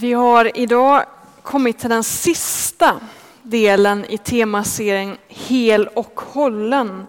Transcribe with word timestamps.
Vi 0.00 0.12
har 0.12 0.58
idag 0.58 1.04
kommit 1.42 1.78
till 1.78 1.90
den 1.90 2.04
sista 2.04 3.00
delen 3.42 4.04
i 4.04 4.18
temaserien 4.18 5.16
Hel 5.28 5.88
och 5.88 6.20
hållen 6.20 7.06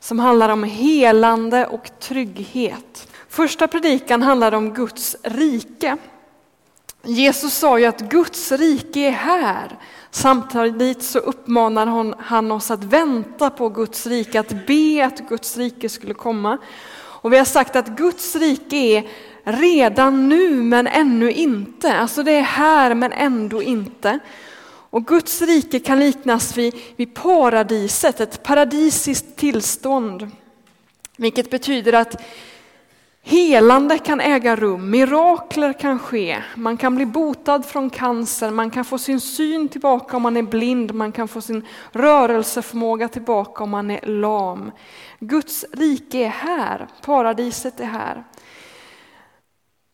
som 0.00 0.18
handlar 0.18 0.48
om 0.48 0.64
helande 0.64 1.66
och 1.66 1.90
trygghet. 2.00 3.08
Första 3.28 3.68
predikan 3.68 4.22
handlade 4.22 4.56
om 4.56 4.74
Guds 4.74 5.16
rike. 5.22 5.96
Jesus 7.02 7.54
sa 7.54 7.78
ju 7.78 7.84
att 7.84 8.00
Guds 8.00 8.52
rike 8.52 9.00
är 9.00 9.10
här. 9.10 9.78
Samtidigt 10.10 11.02
så 11.02 11.18
uppmanar 11.18 12.14
han 12.18 12.52
oss 12.52 12.70
att 12.70 12.84
vänta 12.84 13.50
på 13.50 13.68
Guds 13.68 14.06
rike, 14.06 14.40
att 14.40 14.66
be 14.66 15.06
att 15.06 15.28
Guds 15.28 15.56
rike 15.56 15.88
skulle 15.88 16.14
komma. 16.14 16.58
Och 16.96 17.32
vi 17.32 17.38
har 17.38 17.44
sagt 17.44 17.76
att 17.76 17.88
Guds 17.88 18.36
rike 18.36 18.76
är 18.76 19.04
redan 19.44 20.28
nu 20.28 20.62
men 20.62 20.86
ännu 20.86 21.32
inte. 21.32 21.94
Alltså 21.94 22.22
det 22.22 22.32
är 22.32 22.42
här 22.42 22.94
men 22.94 23.12
ändå 23.12 23.62
inte. 23.62 24.18
Och 24.90 25.06
Guds 25.06 25.42
rike 25.42 25.78
kan 25.78 26.00
liknas 26.00 26.56
vid, 26.56 26.74
vid 26.96 27.14
paradiset, 27.14 28.20
ett 28.20 28.42
paradisiskt 28.42 29.36
tillstånd. 29.36 30.30
Vilket 31.16 31.50
betyder 31.50 31.92
att 31.92 32.22
helande 33.22 33.98
kan 33.98 34.20
äga 34.20 34.56
rum, 34.56 34.90
mirakler 34.90 35.72
kan 35.72 35.98
ske, 35.98 36.42
man 36.54 36.76
kan 36.76 36.96
bli 36.96 37.06
botad 37.06 37.62
från 37.66 37.90
cancer, 37.90 38.50
man 38.50 38.70
kan 38.70 38.84
få 38.84 38.98
sin 38.98 39.20
syn 39.20 39.68
tillbaka 39.68 40.16
om 40.16 40.22
man 40.22 40.36
är 40.36 40.42
blind, 40.42 40.94
man 40.94 41.12
kan 41.12 41.28
få 41.28 41.40
sin 41.40 41.66
rörelseförmåga 41.92 43.08
tillbaka 43.08 43.64
om 43.64 43.70
man 43.70 43.90
är 43.90 44.06
lam. 44.06 44.70
Guds 45.18 45.64
rike 45.72 46.18
är 46.18 46.28
här, 46.28 46.88
paradiset 47.04 47.80
är 47.80 47.84
här. 47.84 48.24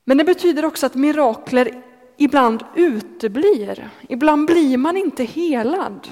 Men 0.04 0.16
det 0.16 0.24
betyder 0.24 0.64
också 0.64 0.86
att 0.86 0.94
mirakler 0.94 1.82
ibland 2.16 2.64
uteblir. 2.74 3.90
Ibland 4.08 4.46
blir 4.46 4.76
man 4.76 4.96
inte 4.96 5.24
helad. 5.24 6.08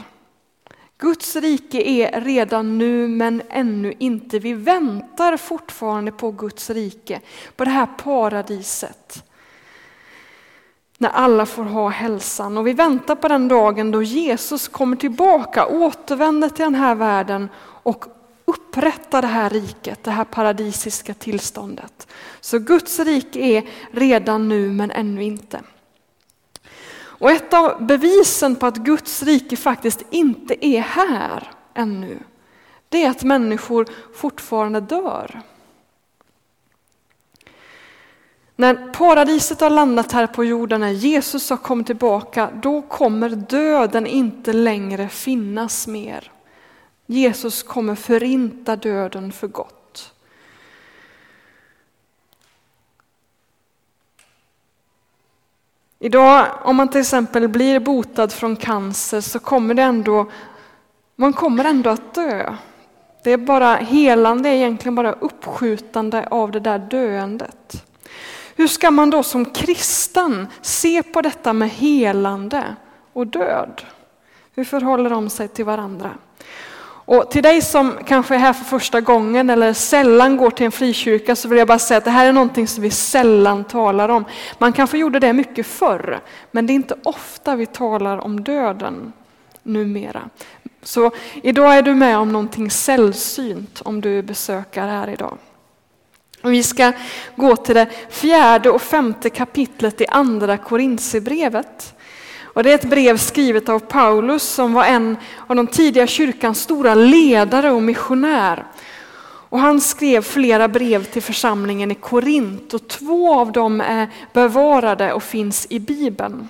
Guds 0.98 1.36
rike 1.36 1.82
är 1.82 2.20
redan 2.20 2.78
nu 2.78 3.08
men 3.08 3.42
ännu 3.48 3.94
inte. 3.98 4.38
Vi 4.38 4.52
väntar 4.52 5.36
fortfarande 5.36 6.12
på 6.12 6.30
Guds 6.30 6.70
rike, 6.70 7.20
på 7.56 7.64
det 7.64 7.70
här 7.70 7.86
paradiset. 7.86 9.24
När 10.98 11.08
alla 11.08 11.46
får 11.46 11.64
ha 11.64 11.88
hälsan 11.88 12.58
och 12.58 12.66
vi 12.66 12.72
väntar 12.72 13.14
på 13.14 13.28
den 13.28 13.48
dagen 13.48 13.90
då 13.90 14.02
Jesus 14.02 14.68
kommer 14.68 14.96
tillbaka, 14.96 15.66
återvänder 15.66 16.48
till 16.48 16.64
den 16.64 16.74
här 16.74 16.94
världen 16.94 17.48
och 17.82 18.04
upprätta 18.48 19.20
det 19.20 19.26
här 19.26 19.50
riket, 19.50 20.04
det 20.04 20.10
här 20.10 20.24
paradisiska 20.24 21.14
tillståndet. 21.14 22.06
Så 22.40 22.58
Guds 22.58 22.98
rike 22.98 23.40
är 23.40 23.68
redan 23.90 24.48
nu 24.48 24.70
men 24.70 24.90
ännu 24.90 25.22
inte. 25.22 25.60
Och 27.00 27.30
ett 27.30 27.54
av 27.54 27.86
bevisen 27.86 28.56
på 28.56 28.66
att 28.66 28.76
Guds 28.76 29.22
rike 29.22 29.56
faktiskt 29.56 30.02
inte 30.10 30.66
är 30.66 30.80
här 30.80 31.50
ännu, 31.74 32.18
det 32.88 33.04
är 33.04 33.10
att 33.10 33.22
människor 33.22 33.88
fortfarande 34.14 34.80
dör. 34.80 35.42
När 38.56 38.92
paradiset 38.92 39.60
har 39.60 39.70
landat 39.70 40.12
här 40.12 40.26
på 40.26 40.44
jorden, 40.44 40.80
när 40.80 40.90
Jesus 40.90 41.50
har 41.50 41.56
kommit 41.56 41.86
tillbaka, 41.86 42.50
då 42.62 42.82
kommer 42.82 43.28
döden 43.28 44.06
inte 44.06 44.52
längre 44.52 45.08
finnas 45.08 45.86
mer. 45.86 46.32
Jesus 47.10 47.62
kommer 47.62 47.94
förinta 47.94 48.76
döden 48.76 49.32
för 49.32 49.46
gott. 49.46 50.12
Idag, 55.98 56.46
om 56.62 56.76
man 56.76 56.88
till 56.88 57.00
exempel 57.00 57.48
blir 57.48 57.80
botad 57.80 58.28
från 58.28 58.56
cancer 58.56 59.20
så 59.20 59.38
kommer 59.38 59.74
det 59.74 59.82
ändå, 59.82 60.30
man 61.16 61.32
kommer 61.32 61.64
ändå 61.64 61.90
att 61.90 62.14
dö. 62.14 62.54
Det 63.24 63.32
är 63.32 63.36
bara 63.36 63.76
helande, 63.76 64.48
är 64.48 64.52
egentligen 64.52 64.94
bara 64.94 65.12
uppskjutande 65.12 66.28
av 66.30 66.50
det 66.50 66.60
där 66.60 66.78
döendet. 66.78 67.84
Hur 68.56 68.68
ska 68.68 68.90
man 68.90 69.10
då 69.10 69.22
som 69.22 69.44
kristen 69.44 70.46
se 70.60 71.02
på 71.02 71.22
detta 71.22 71.52
med 71.52 71.70
helande 71.70 72.76
och 73.12 73.26
död? 73.26 73.82
Hur 74.54 74.64
förhåller 74.64 75.10
de 75.10 75.30
sig 75.30 75.48
till 75.48 75.64
varandra? 75.64 76.10
Och 77.08 77.30
till 77.30 77.42
dig 77.42 77.62
som 77.62 77.98
kanske 78.06 78.34
är 78.34 78.38
här 78.38 78.52
för 78.52 78.64
första 78.64 79.00
gången 79.00 79.50
eller 79.50 79.72
sällan 79.72 80.36
går 80.36 80.50
till 80.50 80.66
en 80.66 80.72
frikyrka 80.72 81.36
så 81.36 81.48
vill 81.48 81.58
jag 81.58 81.68
bara 81.68 81.78
säga 81.78 81.98
att 81.98 82.04
det 82.04 82.10
här 82.10 82.26
är 82.26 82.32
någonting 82.32 82.68
som 82.68 82.82
vi 82.82 82.90
sällan 82.90 83.64
talar 83.64 84.08
om. 84.08 84.24
Man 84.58 84.72
kanske 84.72 84.98
gjorde 84.98 85.18
det 85.18 85.32
mycket 85.32 85.66
förr, 85.66 86.20
men 86.50 86.66
det 86.66 86.72
är 86.72 86.74
inte 86.74 86.96
ofta 87.02 87.56
vi 87.56 87.66
talar 87.66 88.18
om 88.18 88.44
döden 88.44 89.12
numera. 89.62 90.22
Så 90.82 91.10
idag 91.42 91.76
är 91.76 91.82
du 91.82 91.94
med 91.94 92.18
om 92.18 92.32
någonting 92.32 92.70
sällsynt 92.70 93.82
om 93.84 94.00
du 94.00 94.22
besöker 94.22 94.82
här 94.82 95.08
idag. 95.08 95.38
Och 96.42 96.52
vi 96.52 96.62
ska 96.62 96.92
gå 97.36 97.56
till 97.56 97.74
det 97.74 97.88
fjärde 98.10 98.70
och 98.70 98.82
femte 98.82 99.30
kapitlet 99.30 100.00
i 100.00 100.06
andra 100.06 100.56
Korintierbrevet. 100.58 101.94
Och 102.58 102.64
det 102.64 102.70
är 102.70 102.74
ett 102.74 102.90
brev 102.90 103.16
skrivet 103.16 103.68
av 103.68 103.78
Paulus 103.78 104.42
som 104.42 104.72
var 104.72 104.84
en 104.84 105.16
av 105.46 105.56
de 105.56 105.66
tidiga 105.66 106.06
kyrkans 106.06 106.60
stora 106.60 106.94
ledare 106.94 107.70
och 107.70 107.82
missionär. 107.82 108.66
Och 109.48 109.58
han 109.58 109.80
skrev 109.80 110.22
flera 110.22 110.68
brev 110.68 111.04
till 111.04 111.22
församlingen 111.22 111.90
i 111.90 111.94
Korint 111.94 112.74
och 112.74 112.88
två 112.88 113.34
av 113.34 113.52
dem 113.52 113.80
är 113.80 114.08
bevarade 114.32 115.12
och 115.12 115.22
finns 115.22 115.66
i 115.70 115.80
Bibeln. 115.80 116.48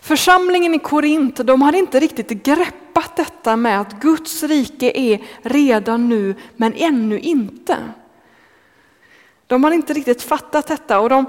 Församlingen 0.00 0.74
i 0.74 0.78
Korint 0.78 1.36
de 1.36 1.62
hade 1.62 1.78
inte 1.78 2.00
riktigt 2.00 2.44
greppat 2.44 3.16
detta 3.16 3.56
med 3.56 3.80
att 3.80 4.00
Guds 4.00 4.42
rike 4.42 4.92
är 4.94 5.20
redan 5.42 6.08
nu 6.08 6.34
men 6.56 6.74
ännu 6.76 7.18
inte. 7.18 7.76
De 9.46 9.64
hade 9.64 9.76
inte 9.76 9.92
riktigt 9.92 10.22
fattat 10.22 10.66
detta 10.66 11.00
och 11.00 11.08
de, 11.08 11.26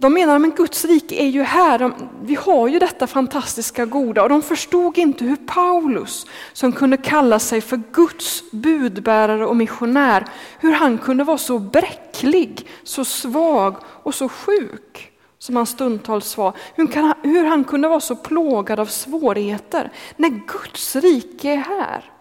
de 0.00 0.14
menar 0.14 0.48
att 0.48 0.56
Guds 0.56 0.84
rike 0.84 1.14
är 1.14 1.28
ju 1.28 1.42
här, 1.42 1.78
de, 1.78 1.94
vi 2.22 2.34
har 2.34 2.68
ju 2.68 2.78
detta 2.78 3.06
fantastiska 3.06 3.84
goda 3.84 4.22
och 4.22 4.28
de 4.28 4.42
förstod 4.42 4.98
inte 4.98 5.24
hur 5.24 5.36
Paulus, 5.36 6.26
som 6.52 6.72
kunde 6.72 6.96
kalla 6.96 7.38
sig 7.38 7.60
för 7.60 7.80
Guds 7.92 8.50
budbärare 8.50 9.46
och 9.46 9.56
missionär, 9.56 10.24
hur 10.58 10.72
han 10.72 10.98
kunde 10.98 11.24
vara 11.24 11.38
så 11.38 11.58
bräcklig, 11.58 12.66
så 12.84 13.04
svag 13.04 13.76
och 14.02 14.14
så 14.14 14.28
sjuk 14.28 15.12
som 15.38 15.56
han 15.56 15.66
stundtals 15.66 16.36
var. 16.36 16.52
Hur, 16.74 16.86
kan, 16.86 17.14
hur 17.22 17.44
han 17.44 17.64
kunde 17.64 17.88
vara 17.88 18.00
så 18.00 18.16
plågad 18.16 18.80
av 18.80 18.86
svårigheter 18.86 19.92
när 20.16 20.28
Guds 20.28 20.96
rike 20.96 21.52
är 21.52 21.56
här. 21.56 22.12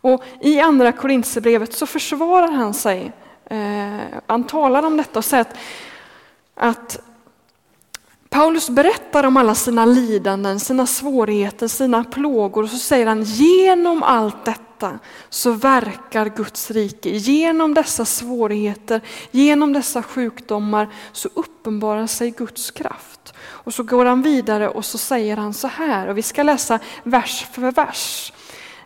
Och 0.00 0.24
I 0.40 0.60
andra 0.60 0.92
Korinthierbrevet 0.92 1.72
så 1.72 1.86
försvarar 1.86 2.50
han 2.50 2.74
sig. 2.74 3.12
Eh, 3.44 4.20
han 4.26 4.44
talar 4.44 4.82
om 4.82 4.96
detta 4.96 5.18
och 5.18 5.24
säger 5.24 5.40
att 5.40 5.56
att 6.54 7.00
Paulus 8.32 8.70
berättar 8.70 9.24
om 9.24 9.36
alla 9.36 9.54
sina 9.54 9.84
lidanden, 9.84 10.60
sina 10.60 10.86
svårigheter, 10.86 11.68
sina 11.68 12.04
plågor 12.04 12.62
och 12.62 12.68
så 12.68 12.78
säger 12.78 13.06
han 13.06 13.22
genom 13.22 14.02
allt 14.02 14.44
detta 14.44 14.98
så 15.28 15.52
verkar 15.52 16.26
Guds 16.26 16.70
rike. 16.70 17.10
Genom 17.10 17.74
dessa 17.74 18.04
svårigheter, 18.04 19.00
genom 19.30 19.72
dessa 19.72 20.02
sjukdomar 20.02 20.88
så 21.12 21.28
uppenbarar 21.34 22.06
sig 22.06 22.30
Guds 22.30 22.70
kraft. 22.70 23.34
Och 23.38 23.74
så 23.74 23.82
går 23.82 24.04
han 24.04 24.22
vidare 24.22 24.68
och 24.68 24.84
så 24.84 24.98
säger 24.98 25.36
han 25.36 25.54
så 25.54 25.68
här 25.68 26.08
och 26.08 26.18
vi 26.18 26.22
ska 26.22 26.42
läsa 26.42 26.78
vers 27.02 27.46
för 27.52 27.70
vers 27.70 28.32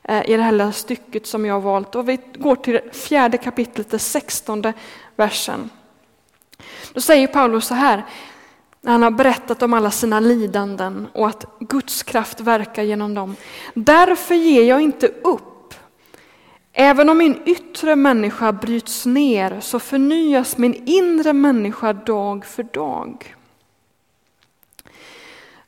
eh, 0.02 0.30
i 0.30 0.36
det 0.36 0.42
här 0.42 0.70
stycket 0.70 1.26
som 1.26 1.46
jag 1.46 1.54
har 1.54 1.60
valt. 1.60 1.94
Och 1.94 2.08
vi 2.08 2.20
går 2.34 2.56
till 2.56 2.80
fjärde 2.92 3.38
kapitlet, 3.38 3.90
den 3.90 4.00
sextonde 4.00 4.72
versen. 5.16 5.70
Då 6.92 7.00
säger 7.00 7.26
Paulus 7.26 7.66
så 7.66 7.74
här, 7.74 8.04
när 8.80 8.92
han 8.92 9.02
har 9.02 9.10
berättat 9.10 9.62
om 9.62 9.74
alla 9.74 9.90
sina 9.90 10.20
lidanden 10.20 11.08
och 11.12 11.28
att 11.28 11.44
Guds 11.60 12.02
kraft 12.02 12.40
verkar 12.40 12.82
genom 12.82 13.14
dem. 13.14 13.36
Därför 13.74 14.34
ger 14.34 14.64
jag 14.64 14.80
inte 14.80 15.06
upp. 15.06 15.74
Även 16.72 17.08
om 17.08 17.18
min 17.18 17.42
yttre 17.46 17.96
människa 17.96 18.52
bryts 18.52 19.06
ner 19.06 19.60
så 19.60 19.78
förnyas 19.78 20.58
min 20.58 20.82
inre 20.86 21.32
människa 21.32 21.92
dag 21.92 22.44
för 22.44 22.62
dag. 22.62 23.34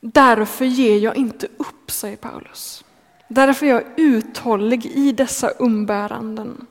Därför 0.00 0.64
ger 0.64 0.98
jag 0.98 1.16
inte 1.16 1.46
upp, 1.56 1.90
säger 1.90 2.16
Paulus. 2.16 2.84
Därför 3.28 3.66
är 3.66 3.70
jag 3.70 3.84
uthållig 3.96 4.86
i 4.86 5.12
dessa 5.12 5.48
umbäranden. 5.48 6.66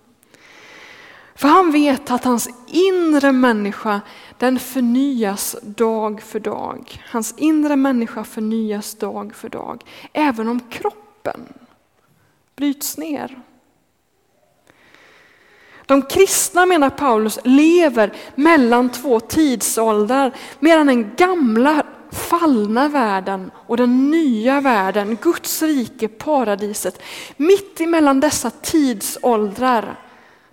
För 1.37 1.47
han 1.47 1.71
vet 1.71 2.11
att 2.11 2.23
hans 2.23 2.49
inre 2.67 3.31
människa 3.31 4.01
den 4.37 4.59
förnyas 4.59 5.55
dag 5.61 6.21
för 6.21 6.39
dag. 6.39 7.01
Hans 7.11 7.33
inre 7.37 7.75
människa 7.75 8.23
förnyas 8.23 8.95
dag 8.95 9.35
för 9.35 9.49
dag. 9.49 9.83
Även 10.13 10.47
om 10.47 10.59
kroppen 10.59 11.47
bryts 12.55 12.97
ner. 12.97 13.39
De 15.85 16.01
kristna, 16.01 16.65
menar 16.65 16.89
Paulus, 16.89 17.39
lever 17.43 18.13
mellan 18.35 18.89
två 18.89 19.19
tidsåldrar. 19.19 20.33
Medan 20.59 20.87
den 20.87 21.15
gamla 21.15 21.83
fallna 22.11 22.87
världen 22.89 23.51
och 23.55 23.77
den 23.77 24.11
nya 24.11 24.61
världen, 24.61 25.17
Guds 25.21 25.61
rike, 25.61 26.07
paradiset. 26.07 27.01
Mitt 27.37 27.81
emellan 27.81 28.19
dessa 28.19 28.49
tidsåldrar, 28.49 30.06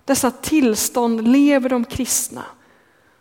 dessa 0.05 0.31
tillstånd 0.31 1.27
lever 1.27 1.69
de 1.69 1.85
kristna 1.85 2.43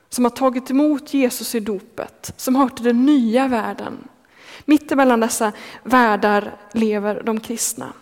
som 0.08 0.24
har 0.24 0.30
tagit 0.30 0.70
emot 0.70 1.14
Jesus 1.14 1.54
i 1.54 1.60
dopet, 1.60 2.32
som 2.36 2.54
hör 2.54 2.68
till 2.68 2.84
den 2.84 3.06
nya 3.06 3.48
världen. 3.48 4.08
Mitt 4.64 4.92
emellan 4.92 5.20
dessa 5.20 5.52
världar 5.82 6.56
lever 6.72 7.22
de 7.22 7.40
kristna. 7.40 7.92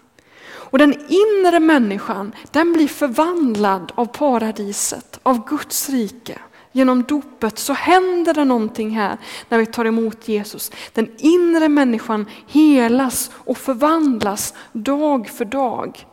Och 0.45 0.79
den 0.79 0.95
inre 1.09 1.61
människan, 1.61 2.33
den 2.51 2.73
blir 2.73 2.89
förvandlad 2.89 3.93
av 3.95 4.07
paradiset, 4.07 5.21
av 5.23 5.49
Guds 5.49 5.91
rike. 5.91 6.39
Genom 6.73 7.03
dopet 7.03 7.59
så 7.59 7.73
händer 7.73 8.35
det 8.35 8.45
någonting 8.45 8.91
här 8.91 9.19
när 9.49 9.59
vi 9.59 9.67
tar 9.67 9.85
emot 9.85 10.29
Jesus. 10.29 10.73
Den 10.93 11.11
inre 11.19 11.69
människan 11.69 12.27
helas 12.47 13.31
och 13.35 13.59
förvandlas 13.59 14.55
dag 14.73 15.29
för 15.29 15.45
dag. 15.45 16.07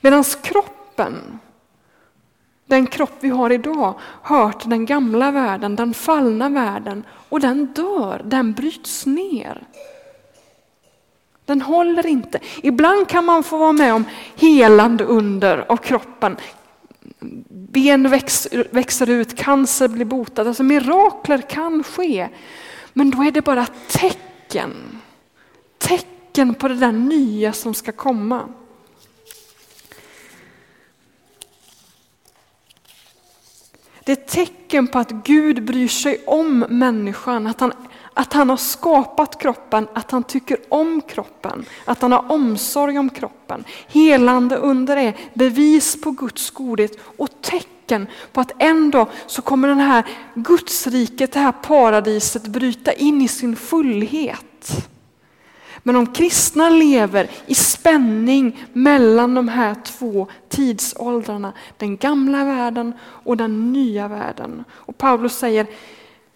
Medan 0.00 0.24
kroppen, 0.24 1.38
den 2.68 2.86
kropp 2.86 3.14
vi 3.20 3.28
har 3.28 3.52
idag, 3.52 3.94
hör 4.22 4.52
till 4.52 4.70
den 4.70 4.86
gamla 4.86 5.30
världen, 5.30 5.76
den 5.76 5.94
fallna 5.94 6.48
världen 6.48 7.04
och 7.28 7.40
den 7.40 7.66
dör, 7.66 8.22
den 8.24 8.52
bryts 8.52 9.06
ner. 9.06 9.66
Den 11.44 11.62
håller 11.62 12.06
inte. 12.06 12.38
Ibland 12.62 13.08
kan 13.08 13.24
man 13.24 13.42
få 13.42 13.58
vara 13.58 13.72
med 13.72 13.94
om 13.94 14.04
helande 14.36 15.04
under 15.04 15.72
av 15.72 15.76
kroppen. 15.76 16.36
Ben 17.48 18.10
växer, 18.10 18.68
växer 18.70 19.10
ut, 19.10 19.36
cancer 19.36 19.88
blir 19.88 20.04
botad. 20.04 20.48
Alltså 20.48 20.62
mirakler 20.62 21.38
kan 21.38 21.84
ske. 21.84 22.28
Men 22.92 23.10
då 23.10 23.22
är 23.22 23.30
det 23.30 23.42
bara 23.42 23.66
tecken. 23.90 24.72
Tecken 25.78 26.54
på 26.54 26.68
det 26.68 26.74
där 26.74 26.92
nya 26.92 27.52
som 27.52 27.74
ska 27.74 27.92
komma. 27.92 28.48
Det 34.08 34.12
är 34.12 34.16
ett 34.16 34.26
tecken 34.26 34.86
på 34.86 34.98
att 34.98 35.10
Gud 35.10 35.64
bryr 35.64 35.88
sig 35.88 36.22
om 36.26 36.58
människan, 36.68 37.46
att 37.46 37.60
han 37.60 37.72
att 38.14 38.32
han 38.32 38.50
har 38.50 38.56
skapat 38.56 39.42
kroppen, 39.42 39.88
att 39.94 40.10
han 40.10 40.22
tycker 40.22 40.58
om 40.68 41.00
kroppen, 41.00 41.64
att 41.84 42.02
han 42.02 42.12
har 42.12 42.32
omsorg 42.32 42.98
om 42.98 43.10
kroppen. 43.10 43.64
Helande 43.88 44.56
under 44.56 44.96
är 44.96 45.16
bevis 45.34 46.00
på 46.00 46.10
Guds 46.10 46.50
godhet 46.50 46.98
och 47.16 47.28
tecken 47.42 48.06
på 48.32 48.40
att 48.40 48.52
en 48.62 48.90
dag 48.90 49.06
så 49.26 49.42
kommer 49.42 49.68
den 49.68 49.80
här 49.80 50.06
Gudsriket, 50.34 51.32
det 51.32 51.40
här 51.40 51.52
paradiset 51.52 52.46
bryta 52.46 52.92
in 52.92 53.22
i 53.22 53.28
sin 53.28 53.56
fullhet. 53.56 54.88
Men 55.88 55.96
om 55.96 56.06
kristna 56.06 56.70
lever 56.70 57.30
i 57.46 57.54
spänning 57.54 58.64
mellan 58.72 59.34
de 59.34 59.48
här 59.48 59.74
två 59.74 60.26
tidsåldrarna, 60.48 61.52
den 61.76 61.96
gamla 61.96 62.44
världen 62.44 62.92
och 63.02 63.36
den 63.36 63.72
nya 63.72 64.08
världen. 64.08 64.64
Och 64.70 64.98
Paulus 64.98 65.38
säger, 65.38 65.66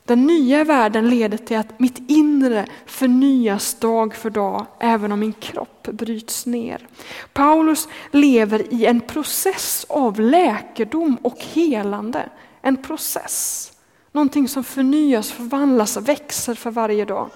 den 0.05 0.27
nya 0.27 0.65
världen 0.65 1.11
leder 1.11 1.39
till 1.39 1.57
att 1.57 1.79
mitt 1.81 2.11
inre 2.11 2.67
förnyas 2.87 3.75
dag 3.75 4.15
för 4.15 4.31
dag, 4.31 4.67
även 4.81 5.13
om 5.13 5.21
min 5.21 5.33
kropp 5.33 5.89
bryts 5.93 6.47
ner. 6.47 6.87
Paulus 7.33 7.89
lever 8.11 8.75
i 8.75 8.87
en 8.87 9.01
process 9.01 9.87
av 9.89 10.21
läkedom 10.21 11.17
och 11.23 11.39
helande. 11.39 12.29
En 12.63 12.77
process. 12.77 13.69
Någonting 14.13 14.49
som 14.49 14.65
förnyas, 14.65 15.33
förvandlas, 15.33 15.97
växer 15.97 16.55
för 16.55 16.71
varje 16.71 17.05
dag. 17.05 17.31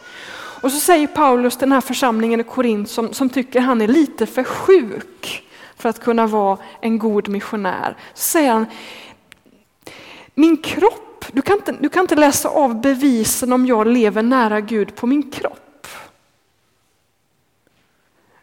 Och 0.60 0.72
så 0.72 0.80
säger 0.80 1.06
Paulus 1.06 1.56
den 1.56 1.72
här 1.72 1.80
församlingen 1.80 2.40
i 2.40 2.44
Korint 2.44 2.90
som, 2.90 3.12
som 3.12 3.30
tycker 3.30 3.60
han 3.60 3.80
är 3.80 3.88
lite 3.88 4.26
för 4.26 4.44
sjuk 4.44 5.48
för 5.76 5.88
att 5.88 6.00
kunna 6.00 6.26
vara 6.26 6.58
en 6.80 6.98
god 6.98 7.28
missionär. 7.28 7.96
Så 8.14 8.22
säger 8.22 8.52
han, 8.52 8.66
min 10.34 10.56
kropp 10.56 11.02
du 11.32 11.42
kan, 11.42 11.56
inte, 11.56 11.72
du 11.80 11.88
kan 11.88 12.00
inte 12.02 12.14
läsa 12.14 12.48
av 12.48 12.80
bevisen 12.80 13.52
om 13.52 13.66
jag 13.66 13.86
lever 13.86 14.22
nära 14.22 14.60
Gud 14.60 14.94
på 14.94 15.06
min 15.06 15.30
kropp. 15.30 15.86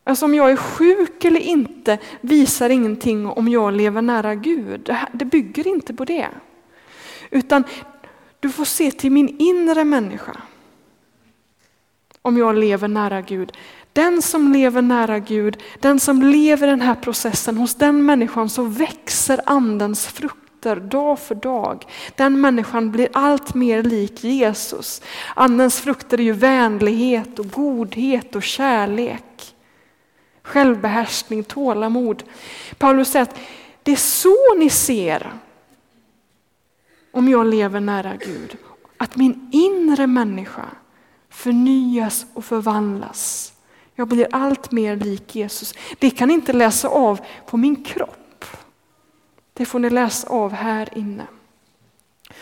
Alltså 0.04 0.25
om 0.25 0.33
jag 0.36 0.51
är 0.51 0.56
sjuk 0.56 1.25
eller 1.25 1.39
inte 1.39 1.98
visar 2.21 2.69
ingenting 2.69 3.25
om 3.27 3.48
jag 3.48 3.74
lever 3.74 4.01
nära 4.01 4.36
Gud. 4.36 4.95
Det 5.13 5.25
bygger 5.25 5.68
inte 5.68 5.94
på 5.94 6.06
det. 6.06 6.27
Utan 7.30 7.63
du 8.39 8.50
får 8.50 8.65
se 8.65 8.92
till 8.92 9.12
min 9.12 9.36
inre 9.39 9.83
människa. 9.83 10.38
Om 12.25 12.38
jag 12.38 12.56
lever 12.56 12.88
nära 12.88 13.22
Gud. 13.22 13.52
Den 13.94 14.22
som 14.22 14.54
lever 14.54 14.81
nära 14.81 15.20
Gud, 15.20 15.58
den 15.80 16.00
som 16.00 16.22
lever 16.22 16.68
den 16.68 16.81
här 16.81 16.96
processen, 16.96 17.58
hos 17.58 17.75
den 17.75 18.06
människan 18.06 18.50
så 18.50 18.64
växer 18.64 19.42
andens 19.46 20.06
frukter 20.06 20.75
dag 20.75 21.20
för 21.20 21.36
dag. 21.36 21.86
Den 22.16 22.42
människan 22.42 22.92
blir 22.92 23.08
allt 23.14 23.54
mer 23.54 23.84
lik 23.84 24.24
Jesus. 24.24 25.02
Andens 25.36 25.81
frukter 25.81 26.20
är 26.20 26.24
ju 26.24 26.34
vänlighet 26.34 27.40
och 27.40 27.52
godhet 27.52 28.36
och 28.36 28.44
kärlek. 28.44 29.56
Självbehärskning, 30.44 31.44
tålamod. 31.44 32.24
Paulus 32.78 33.12
säger 33.12 33.24
att 33.24 33.40
det 33.84 33.92
är 33.92 33.96
så 33.96 34.56
ni 34.58 34.70
ser 34.70 35.34
om 37.12 37.30
jag 37.30 37.46
lever 37.46 37.80
nära 37.80 38.16
Gud. 38.16 38.58
Att 38.98 39.16
min 39.16 39.50
inre 39.52 40.08
människa 40.08 40.66
förnyas 41.34 42.26
och 42.34 42.46
förvandlas. 42.46 43.54
Jag 43.96 44.08
blir 44.08 44.28
allt 44.32 44.72
mer 44.72 44.96
lik 44.96 45.36
Jesus. 45.36 45.74
Det 46.00 46.10
kan 46.10 46.32
inte 46.32 46.54
läsa 46.54 46.88
av 46.88 47.20
på 47.46 47.58
min 47.58 47.84
kropp. 47.84 48.46
Det 49.54 49.66
får 49.66 49.80
ni 49.80 49.90
läsa 49.90 50.28
av 50.28 50.52
här 50.52 50.98
inne. 50.98 51.28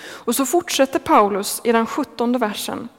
Och 0.01 0.35
så 0.35 0.45
fortsätter 0.45 0.99
Paulus 0.99 1.61
i 1.63 1.71
den 1.71 1.85
sjuttonde 1.85 2.39
versen. 2.39 2.89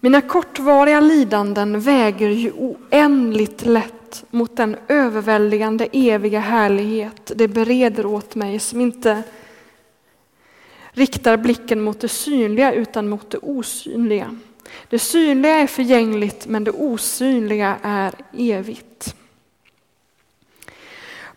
Mina 0.00 0.20
kortvariga 0.20 1.00
lidanden 1.00 1.80
väger 1.80 2.28
ju 2.28 2.52
oändligt 2.52 3.66
lätt 3.66 4.24
mot 4.30 4.56
den 4.56 4.76
överväldigande 4.88 5.88
eviga 5.92 6.40
härlighet 6.40 7.32
det 7.36 7.48
bereder 7.48 8.06
åt 8.06 8.34
mig 8.34 8.58
som 8.58 8.80
inte 8.80 9.22
riktar 10.96 11.36
blicken 11.36 11.80
mot 11.80 12.00
det 12.00 12.08
synliga 12.08 12.72
utan 12.72 13.08
mot 13.08 13.30
det 13.30 13.38
osynliga. 13.38 14.36
Det 14.88 14.98
synliga 14.98 15.54
är 15.54 15.66
förgängligt 15.66 16.46
men 16.46 16.64
det 16.64 16.70
osynliga 16.70 17.76
är 17.82 18.14
evigt. 18.36 19.14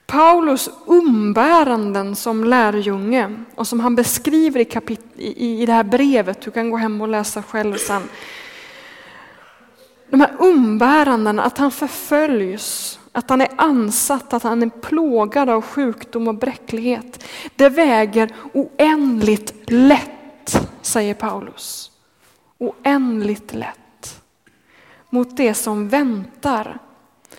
Paulus 0.06 0.70
umbäranden 0.86 2.16
som 2.16 2.44
lärjunge 2.44 3.36
och 3.56 3.68
som 3.68 3.80
han 3.80 3.96
beskriver 3.96 4.60
i, 4.60 4.66
kapit 4.66 5.02
i, 5.16 5.62
i 5.62 5.66
det 5.66 5.74
här 5.74 5.84
brevet, 5.84 6.42
du 6.42 6.52
kan 6.52 6.70
gå 6.70 6.78
hem 6.78 7.02
och 7.02 7.08
läsa 7.08 7.44
själv 7.44 7.78
sen. 7.78 8.04
De 10.10 10.22
här 10.22 10.36
umbärandena, 10.40 11.44
att 11.44 11.58
han 11.58 11.72
förföljs, 11.72 12.99
att 13.20 13.30
han 13.30 13.42
är 13.42 13.50
ansatt, 13.56 14.34
att 14.34 14.44
han 14.44 14.64
är 14.64 14.70
plågad 14.70 15.50
av 15.50 15.62
sjukdom 15.62 16.28
och 16.28 16.36
bräcklighet. 16.36 17.24
Det 17.56 17.70
väger 17.70 18.36
oändligt 18.54 19.54
lätt, 19.68 20.70
säger 20.82 21.14
Paulus. 21.14 21.92
Oändligt 22.58 23.54
lätt. 23.54 24.22
Mot 25.10 25.38
det 25.38 25.54
som 25.54 25.90
väntar 25.90 26.80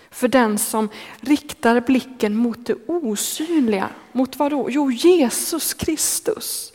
för 0.09 0.27
den 0.27 0.57
som 0.57 0.89
riktar 1.19 1.81
blicken 1.81 2.35
mot 2.35 2.65
det 2.65 2.75
osynliga. 2.87 3.89
Mot 4.11 4.35
vad 4.35 4.51
då? 4.51 4.67
Jo, 4.69 4.91
Jesus 4.91 5.73
Kristus. 5.73 6.73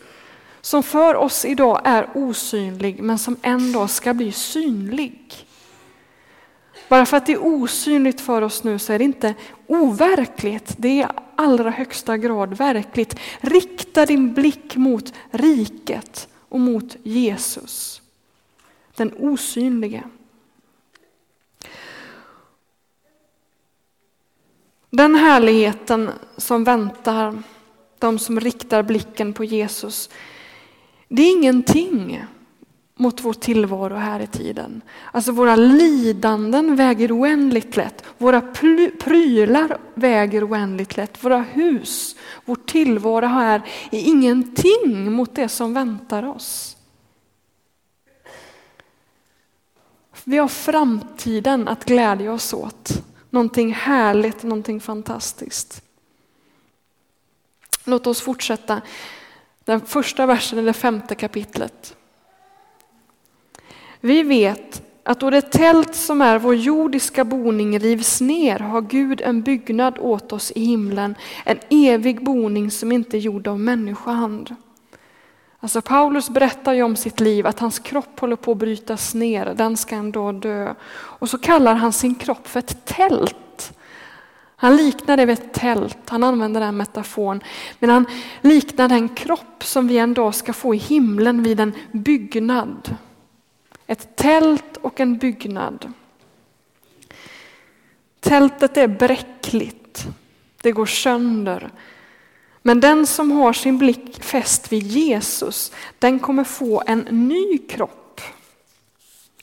Som 0.61 0.83
för 0.83 1.15
oss 1.15 1.45
idag 1.45 1.81
är 1.85 2.09
osynlig 2.15 3.03
men 3.03 3.19
som 3.19 3.37
en 3.43 3.73
dag 3.73 3.91
ska 3.91 4.15
bli 4.15 4.33
synlig. 4.33 5.46
Bara 6.89 7.07
för 7.07 7.17
att 7.17 7.27
det 7.27 7.33
är 7.33 7.47
osynligt 7.47 8.21
för 8.21 8.43
oss 8.43 8.65
nu 8.65 8.79
så 8.79 8.93
är 8.93 8.99
det 8.99 9.05
inte 9.05 9.35
overkligt. 9.67 10.75
Det 10.77 10.89
är 10.89 11.07
i 11.07 11.09
allra 11.37 11.71
högsta 11.71 12.17
grad 12.17 12.57
verkligt. 12.57 13.19
Rikta 13.41 14.07
din 14.07 14.35
blick 14.35 14.77
mot 14.77 15.13
riket 15.31 16.29
och 16.49 16.61
mot 16.61 16.97
Jesus. 17.03 18.03
Den 18.97 19.13
osynlige. 19.19 20.03
Den 24.91 25.15
härligheten 25.15 26.11
som 26.37 26.65
väntar 26.65 27.43
de 27.99 28.19
som 28.19 28.41
riktar 28.41 28.83
blicken 28.83 29.33
på 29.33 29.45
Jesus, 29.45 30.11
det 31.09 31.23
är 31.23 31.31
ingenting 31.31 32.25
mot 32.99 33.21
vår 33.21 33.33
tillvaro 33.33 33.95
här 33.95 34.21
i 34.21 34.27
tiden. 34.27 34.83
Alltså 35.13 35.33
våra 35.33 35.57
lidanden 35.57 36.77
väger 36.77 37.21
oändligt 37.21 37.77
lätt. 37.77 38.05
Våra 38.19 38.41
prylar 39.01 39.79
väger 39.95 40.51
oändligt 40.51 40.97
lätt. 40.97 41.25
Våra 41.25 41.39
hus, 41.39 42.17
vår 42.45 42.57
tillvaro 42.67 43.27
här 43.27 43.63
är 43.91 44.01
ingenting 44.01 45.13
mot 45.13 45.35
det 45.35 45.49
som 45.49 45.75
väntar 45.75 46.23
oss. 46.23 46.77
Vi 50.25 50.39
har 50.39 50.49
framtiden 50.49 51.69
att 51.69 51.85
glädja 51.85 52.33
oss 52.33 52.53
åt. 52.53 52.91
Någonting 53.31 53.73
härligt, 53.75 54.43
någonting 54.43 54.81
fantastiskt. 54.81 55.83
Låt 57.85 58.07
oss 58.07 58.21
fortsätta 58.21 58.83
den 59.65 59.81
första 59.81 60.27
versen 60.27 60.59
i 60.59 60.63
det 60.63 60.73
femte 60.73 61.15
kapitlet. 61.15 61.97
Vi 64.01 64.23
vet 64.23 64.83
att 65.03 65.21
då 65.21 65.31
det 65.31 65.51
tält 65.51 65.95
som 65.95 66.23
är 66.23 66.39
vår 66.39 66.55
jordiska 66.55 67.25
boning 67.25 67.79
rivs 67.79 68.21
ner 68.21 68.59
har 68.59 68.81
Gud 68.81 69.21
en 69.21 69.43
byggnad 69.43 69.99
åt 69.99 70.33
oss 70.33 70.53
i 70.55 70.65
himlen, 70.65 71.15
en 71.45 71.59
evig 71.71 72.25
boning 72.25 72.71
som 72.71 72.93
inte 72.93 73.17
är 73.17 73.21
gjord 73.21 73.49
av 73.49 73.61
människohand. 73.61 74.55
Alltså 75.61 75.83
Paulus 75.83 76.31
berättar 76.31 76.73
ju 76.73 76.83
om 76.83 76.97
sitt 76.97 77.21
liv, 77.21 77.47
att 77.47 77.59
hans 77.59 77.79
kropp 77.79 78.21
håller 78.21 78.37
på 78.37 78.53
att 78.53 78.59
brytas 78.59 79.15
ner, 79.15 79.55
den 79.57 79.77
ska 79.77 79.97
en 79.97 80.13
dag 80.13 80.35
dö. 80.35 80.75
Och 80.91 81.31
så 81.31 81.39
kallar 81.39 81.75
han 81.75 81.93
sin 81.93 82.15
kropp 82.15 82.49
för 82.49 82.59
ett 82.59 82.85
tält. 82.85 83.73
Han 84.57 84.77
liknar 84.77 85.17
det 85.17 85.27
vid 85.27 85.39
ett 85.39 85.55
tält, 85.55 85.99
han 86.05 86.25
använder 86.25 86.61
den 86.61 86.77
metaforen. 86.77 87.43
Men 87.79 87.91
han 87.91 88.07
liknar 88.41 88.89
den 88.89 89.09
kropp 89.09 89.65
som 89.65 89.89
vi 89.89 89.99
en 89.99 90.15
dag 90.15 90.35
ska 90.35 90.53
få 90.53 90.75
i 90.75 90.79
himlen 90.79 91.43
vid 91.43 91.61
en 91.61 91.73
byggnad. 91.93 92.97
Ett 93.87 94.17
tält 94.17 94.77
och 94.77 95.01
en 95.01 95.19
byggnad. 95.19 95.93
Tältet 98.21 98.77
är 98.77 98.89
bräckligt, 98.89 100.07
det 100.63 100.73
går 100.73 100.87
sönder. 100.87 101.71
Men 102.63 102.81
den 102.81 103.07
som 103.07 103.31
har 103.31 103.53
sin 103.53 103.79
blick 103.79 104.23
fäst 104.23 104.73
vid 104.73 104.83
Jesus, 104.83 105.73
den 105.99 106.19
kommer 106.19 106.45
få 106.45 106.83
en 106.87 106.99
ny 106.99 107.59
kropp. 107.59 108.21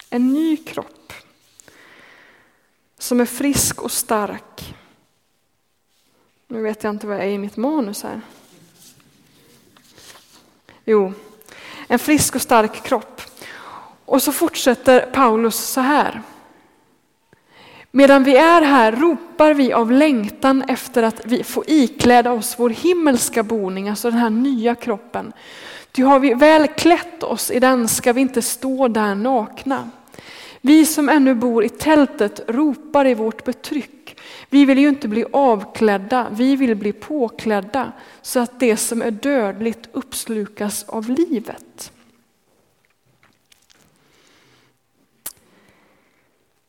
En 0.09 0.33
ny 0.33 0.57
kropp. 0.57 1.13
Som 2.97 3.21
är 3.21 3.25
frisk 3.25 3.81
och 3.81 3.91
stark. 3.91 4.75
Nu 6.47 6.61
vet 6.61 6.83
jag 6.83 6.89
inte 6.89 7.07
vad 7.07 7.15
jag 7.15 7.25
är 7.25 7.29
i 7.29 7.37
mitt 7.37 7.57
manus 7.57 8.03
här. 8.03 8.21
Jo, 10.85 11.13
en 11.87 11.99
frisk 11.99 12.35
och 12.35 12.41
stark 12.41 12.83
kropp. 12.83 13.21
Och 14.05 14.21
så 14.21 14.31
fortsätter 14.31 14.99
Paulus 14.99 15.55
så 15.55 15.81
här. 15.81 16.21
Medan 17.91 18.23
vi 18.23 18.37
är 18.37 18.61
här 18.61 18.91
ropar 18.91 19.53
vi 19.53 19.73
av 19.73 19.91
längtan 19.91 20.61
efter 20.61 21.03
att 21.03 21.21
vi 21.25 21.43
får 21.43 21.63
ikläda 21.67 22.31
oss 22.31 22.55
vår 22.57 22.69
himmelska 22.69 23.43
boning, 23.43 23.89
alltså 23.89 24.09
den 24.09 24.19
här 24.19 24.29
nya 24.29 24.75
kroppen. 24.75 25.33
Ty 25.91 26.03
har 26.03 26.19
vi 26.19 26.33
väl 26.33 26.67
klätt 26.67 27.23
oss 27.23 27.51
i 27.51 27.59
den 27.59 27.87
ska 27.87 28.13
vi 28.13 28.21
inte 28.21 28.41
stå 28.41 28.87
där 28.87 29.15
nakna. 29.15 29.89
Vi 30.61 30.85
som 30.85 31.09
ännu 31.09 31.35
bor 31.35 31.63
i 31.63 31.69
tältet 31.69 32.41
ropar 32.47 33.05
i 33.05 33.13
vårt 33.13 33.43
betryck. 33.43 34.19
Vi 34.49 34.65
vill 34.65 34.77
ju 34.77 34.89
inte 34.89 35.07
bli 35.07 35.25
avklädda, 35.33 36.27
vi 36.31 36.55
vill 36.55 36.75
bli 36.75 36.93
påklädda 36.93 37.91
så 38.21 38.39
att 38.39 38.59
det 38.59 38.77
som 38.77 39.01
är 39.01 39.11
dödligt 39.11 39.89
uppslukas 39.91 40.83
av 40.87 41.09
livet. 41.09 41.92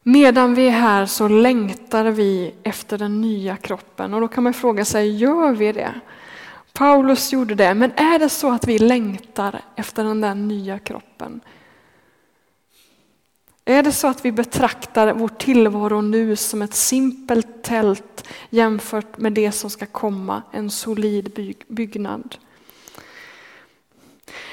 Medan 0.07 0.55
vi 0.55 0.67
är 0.67 0.71
här 0.71 1.07
så 1.07 1.29
längtar 1.29 2.05
vi 2.05 2.55
efter 2.63 2.99
den 2.99 3.21
nya 3.21 3.57
kroppen 3.57 4.15
och 4.15 4.21
då 4.21 4.29
kan 4.29 4.45
man 4.45 4.55
fråga 4.55 4.85
sig, 4.85 5.17
gör 5.17 5.53
vi 5.53 5.73
det? 5.73 6.01
Paulus 6.73 7.33
gjorde 7.33 7.55
det, 7.55 7.75
men 7.75 7.93
är 7.97 8.19
det 8.19 8.29
så 8.29 8.53
att 8.53 8.69
vi 8.69 8.79
längtar 8.79 9.61
efter 9.77 10.05
den 10.05 10.21
där 10.21 10.35
nya 10.35 10.79
kroppen? 10.79 11.41
Är 13.65 13.83
det 13.83 13.93
så 13.93 14.07
att 14.07 14.25
vi 14.25 14.33
betraktar 14.33 15.13
vår 15.13 15.29
tillvaro 15.29 16.01
nu 16.01 16.37
som 16.37 16.63
ett 16.63 16.75
simpelt 16.75 17.63
tält 17.63 18.29
jämfört 18.51 19.19
med 19.19 19.33
det 19.33 19.53
som 19.53 19.71
ska 19.71 19.87
komma, 19.87 20.43
en 20.53 20.71
solid 20.71 21.55
byggnad? 21.69 22.37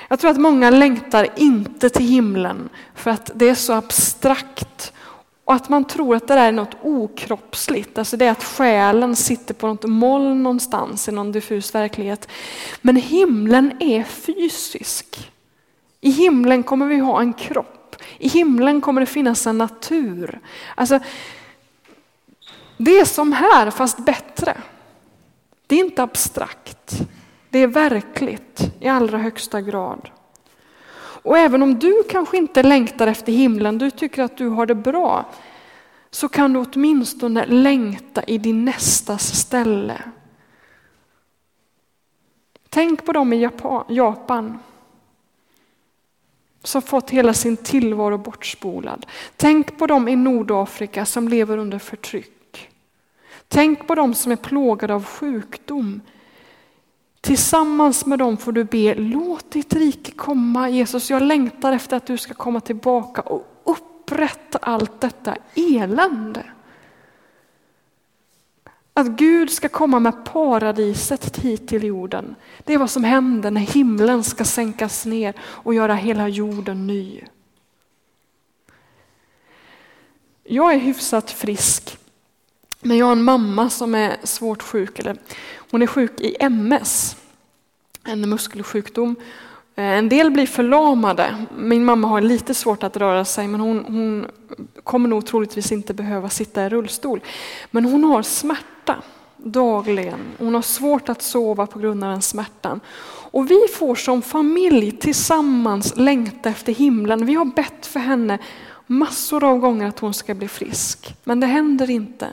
Jag 0.08 0.20
tror 0.20 0.32
att 0.32 0.40
många 0.40 0.70
längtar 0.70 1.28
inte 1.36 1.90
till 1.90 2.08
himlen 2.08 2.70
för 2.96 3.12
att 3.12 3.32
det 3.36 3.50
är 3.50 3.56
så 3.56 3.74
abstrakt 3.74 4.94
och 5.52 5.56
att 5.56 5.70
man 5.70 5.86
tror 5.86 6.16
att 6.16 6.28
det 6.28 6.34
där 6.36 6.48
är 6.48 6.52
något 6.52 6.78
okroppsligt, 6.82 7.98
alltså 7.98 8.18
det 8.18 8.26
är 8.26 8.32
att 8.32 8.44
själen 8.44 9.16
sitter 9.16 9.54
på 9.54 9.68
något 9.68 9.84
moln 9.84 10.44
någonstans 10.44 11.08
i 11.08 11.12
någon 11.12 11.32
diffus 11.32 11.76
verklighet. 11.76 12.28
Men 12.82 12.96
himlen 12.96 13.72
är 13.80 14.04
fysisk. 14.04 15.32
I 16.02 16.12
himlen 16.12 16.64
kommer 16.64 16.86
vi 16.86 16.98
ha 16.98 17.22
en 17.22 17.34
kropp. 17.34 17.96
I 18.18 18.28
himlen 18.28 18.82
kommer 18.82 19.02
det 19.02 19.08
finnas 19.08 19.48
en 19.48 19.58
natur. 19.58 20.40
Alltså, 20.76 21.00
det 22.78 23.00
är 23.00 23.06
som 23.06 23.34
här 23.34 23.72
fast 23.72 24.06
bättre. 24.06 24.58
Det 25.68 25.76
är 25.76 25.80
inte 25.80 26.04
abstrakt. 26.04 27.02
Det 27.50 27.60
är 27.60 27.68
verkligt 27.68 28.74
i 28.80 28.88
allra 28.88 29.18
högsta 29.18 29.62
grad. 29.62 30.10
Och 31.24 31.38
även 31.38 31.64
om 31.64 31.80
du 31.80 32.04
kanske 32.10 32.38
inte 32.38 32.64
längtar 32.64 33.08
efter 33.08 33.32
himlen, 33.32 33.78
du 33.78 33.92
tycker 33.92 34.24
att 34.24 34.38
du 34.38 34.48
har 34.48 34.66
det 34.66 34.76
bra, 34.76 35.26
så 36.12 36.30
kan 36.30 36.54
du 36.54 36.60
åtminstone 36.60 37.46
längta 37.46 38.24
i 38.24 38.38
din 38.38 38.66
nästas 38.66 39.36
ställe. 39.36 40.02
Tänk 42.70 43.06
på 43.06 43.14
dem 43.14 43.34
i 43.34 43.50
Japan 43.88 44.60
som 46.64 46.82
fått 46.82 47.10
hela 47.10 47.34
sin 47.34 47.58
tillvaro 47.58 48.18
bortspolad. 48.18 49.06
Tänk 49.36 49.78
på 49.78 49.88
dem 49.88 50.08
i 50.08 50.16
Nordafrika 50.16 51.06
som 51.06 51.28
lever 51.28 51.58
under 51.58 51.80
förtryck. 51.80 52.70
Tänk 53.48 53.88
på 53.88 53.96
dem 53.96 54.14
som 54.14 54.32
är 54.32 54.36
plågade 54.36 54.94
av 54.94 55.06
sjukdom 55.06 56.02
Tillsammans 57.22 58.06
med 58.06 58.20
dem 58.20 58.38
får 58.38 58.52
du 58.52 58.64
be, 58.64 58.96
låt 58.96 59.52
ditt 59.52 59.74
rike 59.74 60.12
komma 60.12 60.70
Jesus, 60.70 61.10
jag 61.10 61.22
längtar 61.22 61.74
efter 61.74 61.98
att 61.98 62.06
du 62.06 62.18
ska 62.18 62.34
komma 62.34 62.60
tillbaka 62.60 63.22
och 63.22 63.48
upprätta 63.64 64.58
allt 64.58 65.02
detta 65.02 65.36
elände. 65.56 66.46
Att 68.94 69.08
Gud 69.08 69.52
ska 69.52 69.70
komma 69.70 70.00
med 70.00 70.26
paradiset 70.26 71.38
hit 71.38 71.68
till 71.68 71.84
jorden. 71.84 72.36
Det 72.64 72.74
är 72.74 72.78
vad 72.78 72.90
som 72.90 73.04
händer 73.04 73.52
när 73.52 73.62
himlen 73.62 74.24
ska 74.24 74.46
sänkas 74.46 75.06
ner 75.06 75.34
och 75.42 75.74
göra 75.74 75.96
hela 75.96 76.28
jorden 76.28 76.88
ny. 76.88 77.24
Jag 80.44 80.74
är 80.74 80.80
hyfsat 80.80 81.32
frisk, 81.32 81.98
men 82.82 82.98
jag 82.98 83.06
har 83.06 83.12
en 83.12 83.24
mamma 83.24 83.70
som 83.70 83.96
är 83.96 84.18
svårt 84.24 84.62
sjuk. 84.62 85.00
Eller 85.00 85.18
hon 85.72 85.82
är 85.82 85.88
sjuk 85.88 86.22
i 86.22 86.36
MS, 86.40 87.16
en 88.04 88.30
muskelsjukdom. 88.30 89.16
Eh, 89.76 89.84
en 89.84 90.10
del 90.10 90.32
blir 90.32 90.48
förlamade. 90.48 91.46
Min 91.58 91.86
mamma 91.86 92.08
har 92.08 92.22
lite 92.22 92.54
svårt 92.54 92.84
att 92.84 92.98
röra 92.98 93.26
sig 93.26 93.48
men 93.48 93.62
hon, 93.62 93.86
hon 93.86 94.26
kommer 94.84 95.10
nog 95.10 95.26
troligtvis 95.26 95.72
inte 95.72 95.94
behöva 95.94 96.30
sitta 96.30 96.66
i 96.66 96.70
rullstol. 96.70 97.22
Men 97.72 97.86
hon 97.86 98.04
har 98.04 98.24
smärta 98.24 99.04
dagligen. 99.38 100.20
Hon 100.38 100.56
har 100.56 100.62
svårt 100.62 101.10
att 101.10 101.22
sova 101.22 101.68
på 101.68 101.80
grund 101.80 102.04
av 102.04 102.12
den 102.12 102.22
smärtan. 102.22 102.80
Och 103.32 103.52
vi 103.52 103.68
får 103.74 103.96
som 103.96 104.22
familj 104.22 104.92
tillsammans 104.92 105.94
längta 105.96 106.50
efter 106.50 106.74
himlen. 106.74 107.26
Vi 107.26 107.34
har 107.34 107.46
bett 107.46 107.86
för 107.86 108.00
henne 108.00 108.38
massor 108.88 109.44
av 109.44 109.58
gånger 109.58 109.88
att 109.88 110.00
hon 110.00 110.14
ska 110.14 110.34
bli 110.34 110.48
frisk. 110.48 111.16
Men 111.24 111.40
det 111.40 111.48
händer 111.48 111.90
inte. 111.90 112.28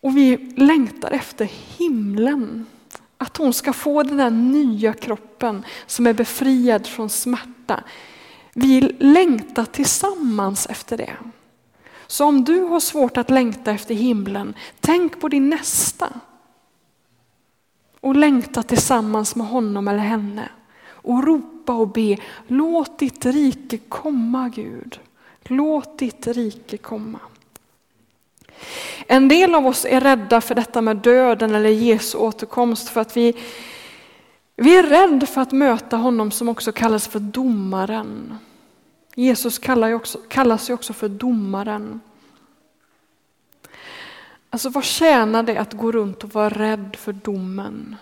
Och 0.00 0.16
vi 0.16 0.36
längtar 0.56 1.10
efter 1.10 1.44
himlen. 1.78 2.66
Att 3.18 3.36
hon 3.36 3.52
ska 3.52 3.72
få 3.72 4.02
den 4.02 4.16
där 4.16 4.30
nya 4.30 4.92
kroppen 4.92 5.64
som 5.86 6.06
är 6.06 6.12
befriad 6.12 6.86
från 6.86 7.10
smärta. 7.10 7.84
Vi 8.54 8.80
längtar 8.98 9.64
tillsammans 9.64 10.66
efter 10.66 10.96
det. 10.96 11.16
Så 12.06 12.24
om 12.24 12.44
du 12.44 12.60
har 12.60 12.80
svårt 12.80 13.16
att 13.16 13.30
längta 13.30 13.70
efter 13.70 13.94
himlen, 13.94 14.54
tänk 14.80 15.20
på 15.20 15.28
din 15.28 15.50
nästa. 15.50 16.08
Och 18.00 18.16
längta 18.16 18.62
tillsammans 18.62 19.36
med 19.36 19.46
honom 19.46 19.88
eller 19.88 19.98
henne. 19.98 20.48
Och 20.88 21.24
ropa 21.24 21.72
och 21.72 21.88
be, 21.88 22.16
låt 22.46 22.98
ditt 22.98 23.26
rike 23.26 23.78
komma 23.78 24.48
Gud. 24.48 25.00
Låt 25.44 25.98
ditt 25.98 26.26
rike 26.26 26.76
komma. 26.76 27.18
En 29.06 29.28
del 29.28 29.54
av 29.54 29.66
oss 29.66 29.84
är 29.84 30.00
rädda 30.00 30.40
för 30.40 30.54
detta 30.54 30.80
med 30.80 30.96
döden 30.96 31.54
eller 31.54 31.70
Jesu 31.70 32.18
återkomst 32.18 32.88
för 32.88 33.00
att 33.00 33.16
vi, 33.16 33.36
vi 34.56 34.76
är 34.76 34.82
rädda 34.82 35.26
för 35.26 35.40
att 35.40 35.52
möta 35.52 35.96
honom 35.96 36.30
som 36.30 36.48
också 36.48 36.72
kallas 36.72 37.08
för 37.08 37.20
domaren. 37.20 38.38
Jesus 39.14 39.58
kallas 40.28 40.70
ju 40.70 40.74
också 40.74 40.92
för 40.92 41.08
domaren. 41.08 42.00
Alltså 44.50 44.68
vad 44.68 44.84
tjänar 44.84 45.42
det 45.42 45.56
att 45.56 45.72
gå 45.72 45.92
runt 45.92 46.24
och 46.24 46.34
vara 46.34 46.48
rädd 46.48 46.96
för 47.00 47.12
domen? 47.12 47.96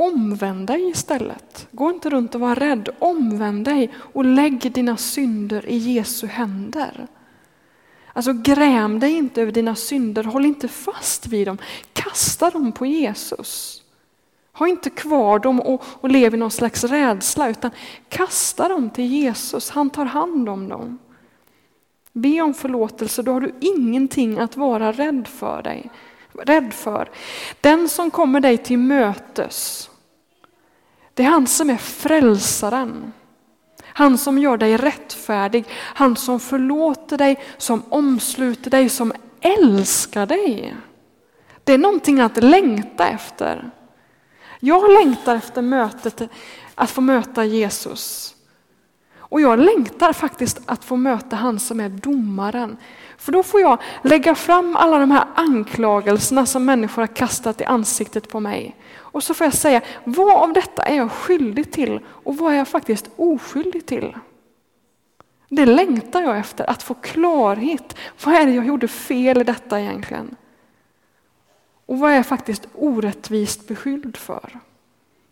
omvänd 0.00 0.66
dig 0.66 0.88
istället. 0.88 1.68
Gå 1.70 1.90
inte 1.90 2.10
runt 2.10 2.34
och 2.34 2.40
var 2.40 2.54
rädd. 2.54 2.88
Omvänd 2.98 3.64
dig 3.64 3.90
och 3.96 4.24
lägg 4.24 4.72
dina 4.72 4.96
synder 4.96 5.66
i 5.66 5.76
Jesu 5.76 6.26
händer. 6.26 7.06
Alltså 8.12 8.32
gräm 8.32 9.00
dig 9.00 9.12
inte 9.12 9.42
över 9.42 9.52
dina 9.52 9.74
synder, 9.74 10.24
håll 10.24 10.46
inte 10.46 10.68
fast 10.68 11.26
vid 11.26 11.46
dem. 11.46 11.58
Kasta 11.92 12.50
dem 12.50 12.72
på 12.72 12.86
Jesus. 12.86 13.82
Ha 14.52 14.68
inte 14.68 14.90
kvar 14.90 15.38
dem 15.38 15.60
och, 15.60 15.82
och 15.86 16.08
lev 16.08 16.34
i 16.34 16.36
någon 16.36 16.50
slags 16.50 16.84
rädsla, 16.84 17.48
utan 17.48 17.70
kasta 18.08 18.68
dem 18.68 18.90
till 18.90 19.06
Jesus. 19.06 19.70
Han 19.70 19.90
tar 19.90 20.04
hand 20.04 20.48
om 20.48 20.68
dem. 20.68 20.98
Be 22.12 22.40
om 22.40 22.54
förlåtelse, 22.54 23.22
då 23.22 23.32
har 23.32 23.40
du 23.40 23.54
ingenting 23.60 24.38
att 24.38 24.56
vara 24.56 24.92
rädd 24.92 25.28
för 25.28 25.62
dig. 25.62 25.90
Rädd 26.32 26.74
för. 26.74 27.10
Den 27.60 27.88
som 27.88 28.10
kommer 28.10 28.40
dig 28.40 28.58
till 28.58 28.78
mötes, 28.78 29.90
det 31.14 31.22
är 31.22 31.30
han 31.30 31.46
som 31.46 31.70
är 31.70 31.76
frälsaren. 31.76 33.12
Han 34.00 34.18
som 34.18 34.38
gör 34.38 34.56
dig 34.56 34.76
rättfärdig, 34.76 35.64
han 35.78 36.16
som 36.16 36.40
förlåter 36.40 37.18
dig, 37.18 37.40
som 37.58 37.82
omsluter 37.88 38.70
dig, 38.70 38.88
som 38.88 39.12
älskar 39.40 40.26
dig. 40.26 40.76
Det 41.64 41.72
är 41.72 41.78
någonting 41.78 42.20
att 42.20 42.36
längta 42.36 43.08
efter. 43.08 43.70
Jag 44.60 44.92
längtar 44.92 45.36
efter 45.36 45.62
mötet, 45.62 46.22
att 46.74 46.90
få 46.90 47.00
möta 47.00 47.44
Jesus. 47.44 48.34
Och 49.18 49.40
jag 49.40 49.58
längtar 49.58 50.12
faktiskt 50.12 50.60
att 50.66 50.84
få 50.84 50.96
möta 50.96 51.36
han 51.36 51.58
som 51.58 51.80
är 51.80 51.88
domaren. 51.88 52.76
För 53.18 53.32
då 53.32 53.42
får 53.42 53.60
jag 53.60 53.78
lägga 54.02 54.34
fram 54.34 54.76
alla 54.76 54.98
de 54.98 55.10
här 55.10 55.24
anklagelserna 55.34 56.46
som 56.46 56.64
människor 56.64 57.02
har 57.02 57.14
kastat 57.14 57.60
i 57.60 57.64
ansiktet 57.64 58.28
på 58.28 58.40
mig. 58.40 58.76
Och 59.12 59.22
så 59.22 59.34
får 59.34 59.44
jag 59.44 59.54
säga, 59.54 59.80
vad 60.04 60.42
av 60.42 60.52
detta 60.52 60.82
är 60.82 60.96
jag 60.96 61.12
skyldig 61.12 61.72
till 61.72 62.00
och 62.06 62.36
vad 62.36 62.52
är 62.52 62.56
jag 62.56 62.68
faktiskt 62.68 63.10
oskyldig 63.16 63.86
till? 63.86 64.16
Det 65.48 65.66
längtar 65.66 66.22
jag 66.22 66.38
efter, 66.38 66.70
att 66.70 66.82
få 66.82 66.94
klarhet. 66.94 67.96
Vad 68.24 68.34
är 68.34 68.46
det 68.46 68.52
jag 68.52 68.66
gjorde 68.66 68.88
fel 68.88 69.40
i 69.40 69.44
detta 69.44 69.80
egentligen? 69.80 70.36
Och 71.86 71.98
vad 71.98 72.10
är 72.10 72.14
jag 72.16 72.26
faktiskt 72.26 72.68
orättvist 72.74 73.68
beskylld 73.68 74.16
för? 74.16 74.60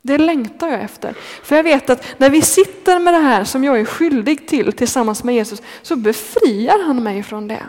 Det 0.03 0.19
längtar 0.19 0.69
jag 0.69 0.81
efter. 0.81 1.15
För 1.43 1.57
jag 1.57 1.63
vet 1.63 1.91
att 1.91 2.21
när 2.21 2.31
vi 2.31 2.43
sitter 2.43 2.99
med 2.99 3.15
det 3.15 3.19
här 3.19 3.45
som 3.45 3.65
jag 3.65 3.81
är 3.81 3.85
skyldig 3.85 4.49
till 4.49 4.73
tillsammans 4.73 5.25
med 5.25 5.35
Jesus 5.35 5.63
så 5.83 5.97
befriar 5.97 6.85
han 6.87 7.03
mig 7.03 7.23
från 7.23 7.49
det. 7.49 7.63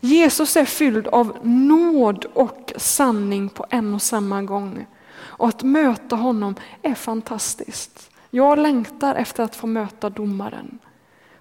Jesus 0.00 0.56
är 0.56 0.64
fylld 0.64 1.06
av 1.06 1.38
nåd 1.42 2.24
och 2.24 2.72
sanning 2.76 3.48
på 3.48 3.66
en 3.70 3.94
och 3.94 4.02
samma 4.02 4.42
gång. 4.42 4.86
Och 5.20 5.48
att 5.48 5.62
möta 5.62 6.16
honom 6.16 6.54
är 6.82 6.94
fantastiskt. 6.94 8.10
Jag 8.30 8.58
längtar 8.58 9.14
efter 9.14 9.42
att 9.42 9.56
få 9.56 9.66
möta 9.66 10.10
domaren. 10.10 10.78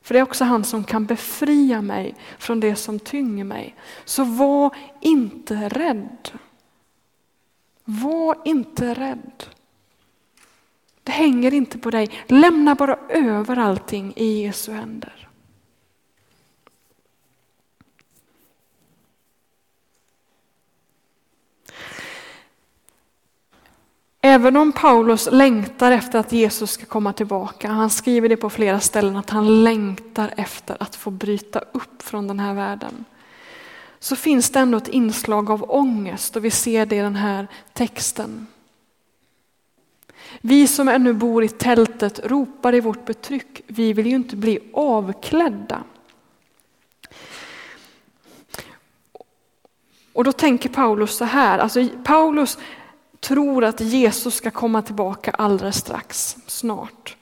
För 0.02 0.14
det 0.14 0.20
är 0.20 0.24
också 0.24 0.44
han 0.44 0.64
som 0.64 0.84
kan 0.84 1.06
befria 1.06 1.82
mig 1.82 2.16
från 2.40 2.60
det 2.60 2.76
som 2.76 3.00
tynger 3.00 3.44
mig. 3.44 3.76
Så 4.06 4.24
var 4.24 4.76
inte 5.02 5.70
rädd. 5.70 6.30
Var 7.84 8.38
inte 8.46 8.94
rädd. 8.94 9.44
Det 11.04 11.12
hänger 11.12 11.54
inte 11.54 11.78
på 11.78 11.90
dig. 11.92 12.10
Lämna 12.28 12.76
bara 12.76 13.00
över 13.10 13.58
allting 13.58 14.14
i 14.16 14.44
Jesu 14.44 14.72
händer. 14.72 15.29
Även 24.22 24.58
om 24.58 24.72
Paulus 24.72 25.28
längtar 25.32 25.92
efter 25.92 26.20
att 26.20 26.32
Jesus 26.32 26.72
ska 26.72 26.86
komma 26.86 27.14
tillbaka, 27.14 27.68
han 27.68 27.90
skriver 27.90 28.30
det 28.30 28.38
på 28.38 28.50
flera 28.50 28.80
ställen 28.80 29.16
att 29.16 29.30
han 29.30 29.64
längtar 29.64 30.34
efter 30.38 30.78
att 30.80 30.96
få 30.96 31.12
bryta 31.12 31.60
upp 31.60 32.02
från 32.02 32.28
den 32.28 32.40
här 32.40 32.54
världen. 32.54 33.06
Så 34.00 34.16
finns 34.16 34.50
det 34.50 34.60
ändå 34.60 34.78
ett 34.78 34.88
inslag 34.88 35.52
av 35.52 35.72
ångest 35.72 36.36
och 36.36 36.46
vi 36.46 36.52
ser 36.52 36.86
det 36.86 36.96
i 36.96 37.00
den 37.00 37.16
här 37.16 37.48
texten. 37.74 38.48
Vi 40.42 40.68
som 40.68 40.88
ännu 40.88 41.14
bor 41.14 41.44
i 41.44 41.50
tältet 41.50 42.20
ropar 42.24 42.76
i 42.76 42.80
vårt 42.80 43.06
betryck, 43.06 43.62
vi 43.68 43.94
vill 43.94 44.08
ju 44.08 44.16
inte 44.16 44.36
bli 44.36 44.60
avklädda. 44.74 45.84
Och 50.14 50.24
då 50.24 50.32
tänker 50.32 50.70
Paulus 50.70 51.18
så 51.18 51.26
här, 51.26 51.60
alltså 51.60 51.88
Paulus 52.04 52.58
tror 53.20 53.64
att 53.64 53.82
Jesus 53.82 54.36
ska 54.36 54.52
komma 54.52 54.82
tillbaka 54.82 55.32
alldeles 55.32 55.76
strax, 55.78 56.38
snart. 56.48 57.16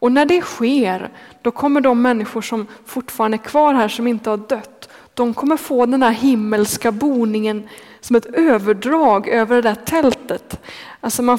Och 0.00 0.12
när 0.12 0.24
det 0.24 0.40
sker, 0.40 1.10
då 1.42 1.50
kommer 1.50 1.80
de 1.80 2.02
människor 2.02 2.42
som 2.42 2.66
fortfarande 2.84 3.36
är 3.36 3.38
kvar 3.38 3.74
här, 3.74 3.88
som 3.88 4.06
inte 4.06 4.30
har 4.30 4.36
dött, 4.36 4.88
de 5.14 5.34
kommer 5.34 5.56
få 5.56 5.86
den 5.86 6.02
här 6.02 6.10
himmelska 6.10 6.92
boningen 6.92 7.68
som 8.00 8.16
ett 8.16 8.26
överdrag 8.26 9.28
över 9.28 9.56
det 9.56 9.62
där 9.62 9.74
tältet. 9.74 10.60
Alltså 11.00 11.22
man, 11.22 11.38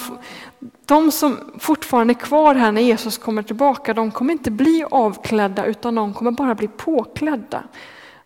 de 0.85 1.11
som 1.11 1.37
fortfarande 1.59 2.11
är 2.11 2.19
kvar 2.19 2.55
här 2.55 2.71
när 2.71 2.81
Jesus 2.81 3.17
kommer 3.17 3.43
tillbaka, 3.43 3.93
de 3.93 4.11
kommer 4.11 4.33
inte 4.33 4.51
bli 4.51 4.85
avklädda 4.91 5.65
utan 5.65 5.95
de 5.95 6.13
kommer 6.13 6.31
bara 6.31 6.55
bli 6.55 6.67
påklädda. 6.67 7.63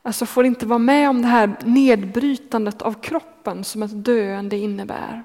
Alltså 0.02 0.26
får 0.26 0.46
inte 0.46 0.66
vara 0.66 0.80
med 0.80 1.10
om 1.10 1.22
det 1.22 1.28
här 1.28 1.56
nedbrytandet 1.64 2.82
av 2.82 2.94
kroppen 2.94 3.64
som 3.64 3.84
ett 3.84 4.06
döende 4.06 4.58
innebär. 4.58 5.24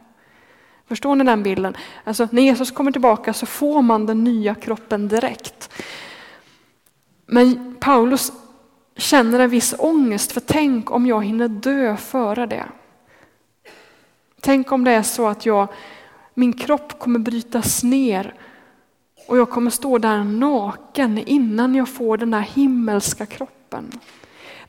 Förstår 0.88 1.14
ni 1.14 1.24
den 1.24 1.42
bilden? 1.42 1.77
Alltså, 2.05 2.29
när 2.31 2.42
Jesus 2.42 2.70
kommer 2.70 2.92
tillbaka 2.92 3.33
så 3.33 3.46
får 3.46 3.83
man 3.83 4.07
den 4.07 4.24
nya 4.24 4.55
kroppen 4.55 5.09
direkt. 5.09 5.70
Men 7.27 7.77
Paulus 7.81 8.33
känner 8.96 9.38
en 9.38 9.51
viss 9.51 9.74
ångest, 9.79 10.33
för 10.33 10.40
tänk 10.40 10.90
om 10.90 11.07
jag 11.07 11.24
hinner 11.24 11.48
dö 11.48 11.96
före 11.96 12.46
det. 12.46 12.64
Tänk 14.40 14.72
om 14.72 14.85
det 14.85 14.90
är 14.90 15.03
så 15.03 15.27
att 15.27 15.46
jag, 15.46 15.68
min 16.35 16.53
kropp 16.53 16.98
kommer 16.98 17.18
brytas 17.18 17.83
ner 17.83 18.35
och 19.29 19.38
jag 19.38 19.51
kommer 19.51 19.70
stå 19.70 19.98
där 19.98 20.24
naken 20.24 21.18
innan 21.18 21.74
jag 21.74 21.88
får 21.88 22.16
den 22.16 22.31
där 22.31 22.40
himmelska 22.40 23.27
kroppen. 23.27 23.90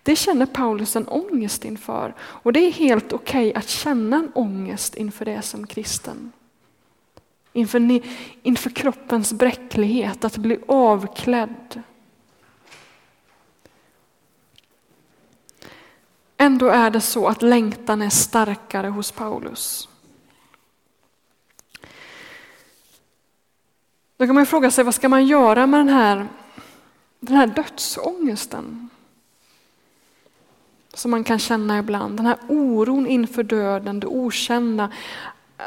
Det 0.04 0.16
känner 0.16 0.46
Paulus 0.46 0.96
en 0.96 1.08
ångest 1.08 1.66
inför 1.66 2.14
och 2.20 2.54
det 2.54 2.60
är 2.60 2.72
helt 2.72 3.14
okej 3.14 3.50
okay 3.50 3.60
att 3.60 3.70
känna 3.70 4.18
en 4.18 4.32
ångest 4.36 4.96
inför 4.96 5.26
det 5.26 5.42
som 5.42 5.68
kristen. 5.68 6.32
Inför, 7.54 8.02
inför 8.44 8.70
kroppens 8.70 9.34
bräcklighet, 9.34 10.24
att 10.24 10.38
bli 10.38 10.60
avklädd. 10.68 11.84
Ändå 16.38 16.68
är 16.68 16.90
det 16.90 17.02
så 17.02 17.28
att 17.28 17.42
längtan 17.42 18.02
är 18.02 18.10
starkare 18.10 18.88
hos 18.88 19.12
Paulus. 19.12 19.90
Då 24.18 24.26
kan 24.26 24.36
man 24.36 24.46
fråga 24.46 24.72
sig 24.72 24.84
vad 24.84 24.96
ska 24.96 25.10
man 25.10 25.28
göra 25.28 25.68
med 25.68 25.80
den 25.80 25.90
här, 25.90 26.28
den 27.20 27.36
här 27.36 27.48
dödsångesten? 27.48 28.90
Som 31.00 31.12
man 31.12 31.24
kan 31.24 31.40
känna 31.40 31.80
ibland. 31.80 32.18
Den 32.18 32.26
här 32.26 32.38
oron 32.48 33.08
inför 33.08 33.44
döden, 33.44 34.00
det 34.00 34.08
okända, 34.08 34.92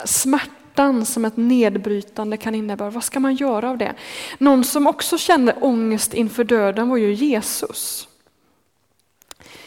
smärtan 0.04 1.06
som 1.06 1.24
ett 1.24 1.36
nedbrytande 1.36 2.36
kan 2.36 2.54
innebära. 2.54 2.90
Vad 2.90 3.04
ska 3.04 3.20
man 3.20 3.34
göra 3.34 3.70
av 3.70 3.78
det? 3.78 3.94
Någon 4.38 4.64
som 4.64 4.86
också 4.86 5.18
kände 5.18 5.52
ångest 5.60 6.14
inför 6.14 6.44
döden 6.44 6.88
var 6.88 6.96
ju 6.96 7.12
Jesus. 7.12 8.08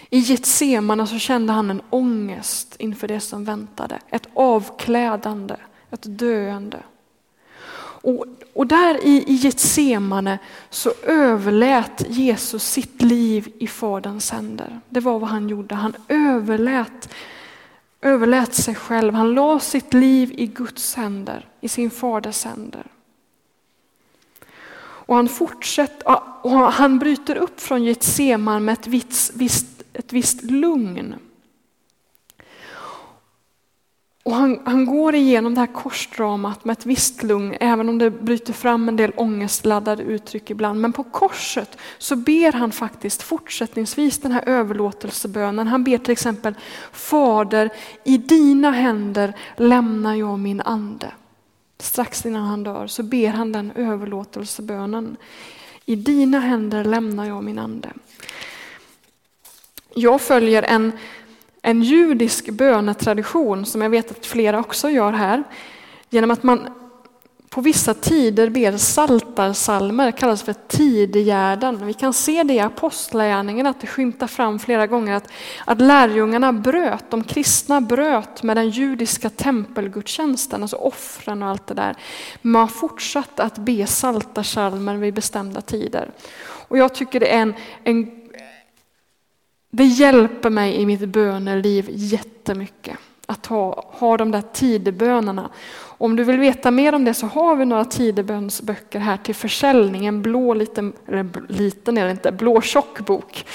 I 0.09 0.19
Getsemane 0.19 1.07
så 1.07 1.19
kände 1.19 1.53
han 1.53 1.69
en 1.69 1.81
ångest 1.89 2.75
inför 2.79 3.07
det 3.07 3.19
som 3.19 3.45
väntade. 3.45 3.99
Ett 4.09 4.27
avklädande, 4.33 5.55
ett 5.91 6.19
döende. 6.19 6.79
Och, 8.05 8.25
och 8.53 8.67
där 8.67 9.05
i, 9.05 9.23
i 9.27 9.33
Getsemane 9.33 10.39
så 10.69 10.93
överlät 11.03 12.03
Jesus 12.09 12.63
sitt 12.63 13.01
liv 13.01 13.51
i 13.59 13.67
Faderns 13.67 14.31
händer. 14.31 14.79
Det 14.89 14.99
var 14.99 15.19
vad 15.19 15.29
han 15.29 15.49
gjorde. 15.49 15.75
Han 15.75 15.93
överlät, 16.07 17.09
överlät 18.01 18.53
sig 18.53 18.75
själv. 18.75 19.13
Han 19.13 19.33
la 19.33 19.59
sitt 19.59 19.93
liv 19.93 20.33
i 20.37 20.47
Guds 20.47 20.95
händer, 20.95 21.47
i 21.61 21.67
sin 21.67 21.91
faders 21.91 22.45
händer. 22.45 22.85
Och 24.77 25.15
han 25.15 25.27
fortsätter, 25.27 26.19
och 26.41 26.51
han 26.51 26.99
bryter 26.99 27.35
upp 27.35 27.61
från 27.61 27.83
Getseman 27.83 28.65
med 28.65 28.73
ett 28.73 28.87
visst, 28.87 29.35
visst, 29.35 29.83
ett 29.93 30.13
visst 30.13 30.43
lugn. 30.43 31.15
Och 34.25 34.35
han, 34.35 34.59
han, 34.65 34.85
går 34.85 35.15
igenom 35.15 35.53
det 35.53 35.59
här 35.59 35.73
korsdramat 35.73 36.65
med 36.65 36.73
ett 36.77 36.85
visst 36.85 37.23
lugn, 37.23 37.55
även 37.59 37.89
om 37.89 37.97
det 37.97 38.11
bryter 38.11 38.53
fram 38.53 38.89
en 38.89 38.95
del 38.95 39.11
ångestladdade 39.15 40.03
uttryck 40.03 40.49
ibland. 40.49 40.81
Men 40.81 40.93
på 40.93 41.03
korset 41.03 41.77
så 41.97 42.15
ber 42.15 42.51
han 42.51 42.71
faktiskt 42.71 43.23
fortsättningsvis 43.23 44.19
den 44.19 44.31
här 44.31 44.43
överlåtelsebönen. 44.45 45.67
Han 45.67 45.83
ber 45.83 45.97
till 45.97 46.11
exempel 46.11 46.55
Fader, 46.91 47.69
i 48.03 48.17
dina 48.17 48.71
händer 48.71 49.33
lämnar 49.57 50.15
jag 50.15 50.39
min 50.39 50.61
ande. 50.61 51.11
Strax 51.79 52.25
innan 52.25 52.43
han 52.43 52.63
dör 52.63 52.87
så 52.87 53.03
ber 53.03 53.29
han 53.29 53.51
den 53.51 53.71
överlåtelsebönen. 53.71 55.17
I 55.85 55.95
dina 55.95 56.39
händer 56.39 56.83
lämnar 56.83 57.25
jag 57.25 57.43
min 57.43 57.59
ande. 57.59 57.89
Jag 59.93 60.21
följer 60.21 60.63
en 60.63 60.91
en 61.65 61.83
judisk 61.83 62.49
bönetradition 62.49 63.65
som 63.65 63.81
jag 63.81 63.89
vet 63.89 64.11
att 64.11 64.25
flera 64.25 64.59
också 64.59 64.89
gör 64.89 65.13
här. 65.13 65.43
Genom 66.09 66.31
att 66.31 66.43
man 66.43 66.67
på 67.49 67.61
vissa 67.61 67.93
tider 67.93 68.49
ber 68.49 68.77
saltarsalmer, 68.77 70.11
kallas 70.11 70.43
för 70.43 70.55
tidegärden. 70.67 71.87
Vi 71.87 71.93
kan 71.93 72.13
se 72.13 72.43
det 72.43 72.53
i 72.53 72.59
apostlagärningen 72.59 73.65
att 73.65 73.81
det 73.81 73.87
skymtar 73.87 74.27
fram 74.27 74.59
flera 74.59 74.87
gånger 74.87 75.13
att, 75.13 75.27
att 75.65 75.81
lärjungarna 75.81 76.53
bröt, 76.53 77.11
de 77.11 77.23
kristna 77.23 77.81
bröt 77.81 78.43
med 78.43 78.57
den 78.57 78.69
judiska 78.69 79.29
tempelgudstjänsten, 79.29 80.61
alltså 80.61 80.77
offren 80.77 81.43
och 81.43 81.49
allt 81.49 81.67
det 81.67 81.73
där. 81.73 81.95
Man 82.41 82.61
har 82.61 82.67
fortsatt 82.67 83.39
att 83.39 83.57
be 83.57 83.87
saltarsalmer 83.87 84.95
vid 84.95 85.13
bestämda 85.13 85.61
tider. 85.61 86.11
Och 86.67 86.77
jag 86.77 86.95
tycker 86.95 87.19
det 87.19 87.33
är 87.33 87.41
en, 87.41 87.53
en 87.83 88.24
det 89.75 89.85
hjälper 89.85 90.49
mig 90.49 90.75
i 90.75 90.85
mitt 90.85 91.09
böneliv 91.09 91.85
jättemycket 91.89 92.97
att 93.25 93.45
ha, 93.45 93.93
ha 93.93 94.17
de 94.17 94.31
där 94.31 94.43
tidebönerna. 94.53 95.49
Om 95.77 96.15
du 96.15 96.23
vill 96.23 96.39
veta 96.39 96.71
mer 96.71 96.95
om 96.95 97.05
det 97.05 97.13
så 97.13 97.27
har 97.27 97.55
vi 97.55 97.65
några 97.65 97.85
tidebönsböcker 97.85 98.99
här 98.99 99.17
till 99.17 99.35
försäljning. 99.35 100.05
En 100.05 100.21
blå 100.21 100.53
liten, 100.53 100.93
eller 101.07 101.27
liten 101.49 101.97
är 101.97 102.05
det 102.05 102.11
inte, 102.11 102.31
blå 102.31 102.61
tjock 102.61 102.99
bok 102.99 103.45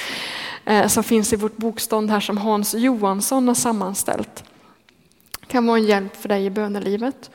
eh, 0.65 0.87
som 0.87 1.05
finns 1.05 1.33
i 1.33 1.37
vårt 1.37 1.57
bokstånd 1.57 2.11
här 2.11 2.21
som 2.21 2.39
Hans 2.39 2.75
Johansson 2.75 3.49
har 3.49 3.55
sammanställt. 3.55 4.45
kan 5.47 5.67
vara 5.67 5.79
en 5.79 5.87
hjälp 5.87 6.17
för 6.17 6.29
dig 6.29 6.45
i 6.45 6.51
bönelivet. 6.51 7.31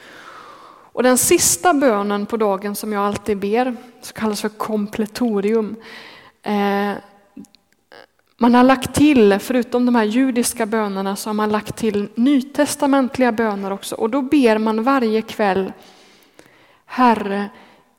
Och 0.92 1.04
den 1.04 1.18
sista 1.18 1.74
bönen 1.74 2.26
på 2.26 2.38
dagen 2.38 2.76
som 2.76 2.94
jag 2.94 3.04
alltid 3.06 3.38
ber, 3.38 3.76
så 4.02 4.14
kallas 4.14 4.42
för 4.42 4.50
kompletorium. 4.50 5.76
Eh, 6.44 6.92
man 8.38 8.56
har 8.56 8.64
lagt 8.64 8.94
till, 8.94 9.40
förutom 9.40 9.86
de 9.86 9.96
här 9.96 10.04
judiska 10.04 10.66
bönerna, 10.66 11.16
så 11.16 11.30
har 11.30 11.34
man 11.34 11.50
lagt 11.50 11.76
till 11.76 12.08
nytestamentliga 12.16 13.32
böner 13.32 13.72
också. 13.72 13.96
Och 13.96 14.10
då 14.10 14.22
ber 14.22 14.58
man 14.58 14.84
varje 14.84 15.22
kväll 15.22 15.74
Herre, 16.86 17.50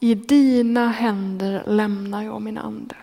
i 0.00 0.14
dina 0.14 0.88
händer 0.88 1.62
lämnar 1.66 2.22
jag 2.22 2.42
min 2.42 2.58
ande. 2.58 2.94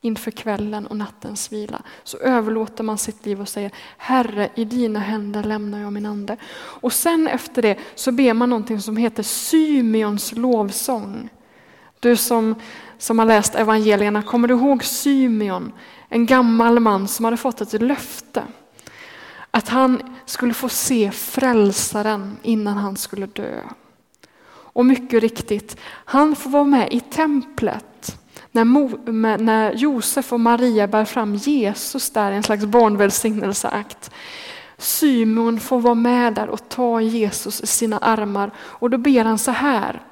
Inför 0.00 0.30
kvällen 0.30 0.86
och 0.86 0.96
nattens 0.96 1.52
vila 1.52 1.82
så 2.04 2.18
överlåter 2.18 2.84
man 2.84 2.98
sitt 2.98 3.26
liv 3.26 3.40
och 3.40 3.48
säger 3.48 3.70
Herre, 3.96 4.50
i 4.54 4.64
dina 4.64 4.98
händer 4.98 5.42
lämnar 5.42 5.78
jag 5.78 5.92
min 5.92 6.06
ande. 6.06 6.36
Och 6.54 6.92
sen 6.92 7.28
efter 7.28 7.62
det 7.62 7.78
så 7.94 8.12
ber 8.12 8.34
man 8.34 8.50
någonting 8.50 8.80
som 8.80 8.96
heter 8.96 9.22
Symeons 9.22 10.32
lovsång. 10.32 11.30
Du 12.00 12.16
som 12.16 12.54
som 13.00 13.18
har 13.18 13.26
läst 13.26 13.54
evangelierna, 13.54 14.22
kommer 14.22 14.48
du 14.48 14.54
ihåg 14.54 14.84
Symeon? 14.84 15.72
En 16.08 16.26
gammal 16.26 16.80
man 16.80 17.08
som 17.08 17.24
hade 17.24 17.36
fått 17.36 17.60
ett 17.60 17.82
löfte. 17.82 18.42
Att 19.50 19.68
han 19.68 20.16
skulle 20.24 20.54
få 20.54 20.68
se 20.68 21.10
frälsaren 21.10 22.36
innan 22.42 22.76
han 22.76 22.96
skulle 22.96 23.26
dö. 23.26 23.60
Och 24.72 24.86
mycket 24.86 25.20
riktigt, 25.20 25.76
han 26.04 26.36
får 26.36 26.50
vara 26.50 26.64
med 26.64 26.92
i 26.92 27.00
templet 27.00 28.18
när, 28.50 29.38
när 29.38 29.72
Josef 29.72 30.32
och 30.32 30.40
Maria 30.40 30.86
bär 30.86 31.04
fram 31.04 31.34
Jesus 31.34 32.10
där 32.10 32.32
i 32.32 32.36
en 32.36 32.42
slags 32.42 32.64
barnvälsignelseakt. 32.64 34.10
Simon 34.78 35.60
får 35.60 35.80
vara 35.80 35.94
med 35.94 36.34
där 36.34 36.48
och 36.48 36.68
ta 36.68 37.00
Jesus 37.00 37.60
i 37.60 37.66
sina 37.66 37.98
armar 37.98 38.50
och 38.58 38.90
då 38.90 38.98
ber 38.98 39.24
han 39.24 39.38
så 39.38 39.50
här. 39.50 40.02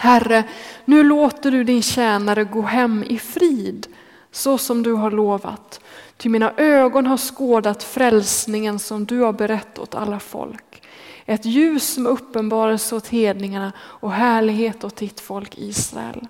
Herre, 0.00 0.44
nu 0.84 1.02
låter 1.02 1.50
du 1.50 1.64
din 1.64 1.82
tjänare 1.82 2.44
gå 2.44 2.62
hem 2.62 3.04
i 3.08 3.18
frid, 3.18 3.86
så 4.30 4.58
som 4.58 4.82
du 4.82 4.92
har 4.92 5.10
lovat. 5.10 5.80
Ty 6.16 6.28
mina 6.28 6.52
ögon 6.56 7.06
har 7.06 7.16
skådat 7.16 7.82
frälsningen 7.82 8.78
som 8.78 9.04
du 9.04 9.20
har 9.20 9.32
berättat 9.32 9.78
åt 9.78 9.94
alla 9.94 10.20
folk. 10.20 10.82
Ett 11.26 11.44
ljus 11.44 11.98
med 11.98 12.12
uppenbarelse 12.12 12.96
åt 12.96 13.08
hedningarna 13.08 13.72
och 13.78 14.12
härlighet 14.12 14.84
åt 14.84 14.96
ditt 14.96 15.20
folk 15.20 15.58
Israel. 15.58 16.26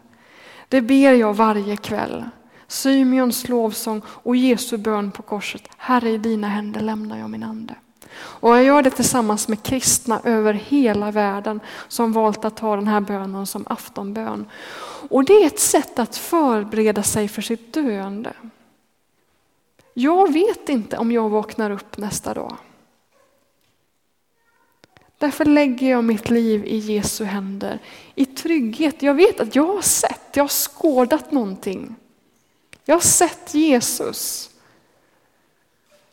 Det 0.68 0.81
ber 0.81 1.12
jag 1.12 1.35
varje 1.35 1.76
kväll. 1.76 2.24
Symeons 2.66 3.48
lovsång 3.48 4.02
och 4.07 4.37
Jesu 4.37 4.76
bön 4.76 5.11
på 5.11 5.22
korset. 5.22 5.62
Herre, 5.76 6.11
i 6.11 6.18
dina 6.18 6.48
händer 6.48 6.81
lämnar 6.81 7.18
jag 7.18 7.31
min 7.31 7.42
ande. 7.42 7.74
Och 8.18 8.50
jag 8.50 8.64
gör 8.64 8.83
det 8.83 8.90
tillsammans 8.90 9.48
med 9.48 9.62
kristna 9.62 10.20
över 10.24 10.54
hela 10.54 11.11
världen 11.11 11.61
som 11.88 12.12
valt 12.12 12.44
att 12.44 12.57
ta 12.57 12.76
den 12.76 12.88
här 12.88 13.00
bönen 13.00 13.46
som 13.46 13.64
aftonbön. 13.66 14.46
Och 15.11 15.24
det 15.24 15.33
är 15.33 15.46
ett 15.46 15.61
sätt 15.61 15.98
att 15.98 16.16
förbereda 16.16 17.02
sig 17.02 17.28
för 17.28 17.42
sitt 17.42 17.72
döende. 17.72 18.33
Jag 19.94 20.33
vet 20.33 20.68
inte 20.68 20.98
om 20.98 21.12
jag 21.12 21.28
vaknar 21.28 21.70
upp 21.70 21.98
nästa 21.98 22.35
dag. 22.35 22.57
Därför 25.18 25.44
lägger 25.44 25.90
jag 25.90 26.04
mitt 26.04 26.31
liv 26.31 26.64
i 26.64 26.76
Jesu 26.76 27.24
händer 27.24 27.78
i 28.14 28.24
trygghet. 28.24 29.02
Jag 29.02 29.14
vet 29.14 29.40
att 29.40 29.54
jag 29.54 29.66
har 29.66 29.83
sett, 29.83 30.20
jag 30.35 30.44
har 30.44 30.48
skådat 30.48 31.33
någonting. 31.33 31.94
Jag 32.85 32.94
har 32.94 33.00
sett 33.00 33.54
Jesus. 33.54 34.50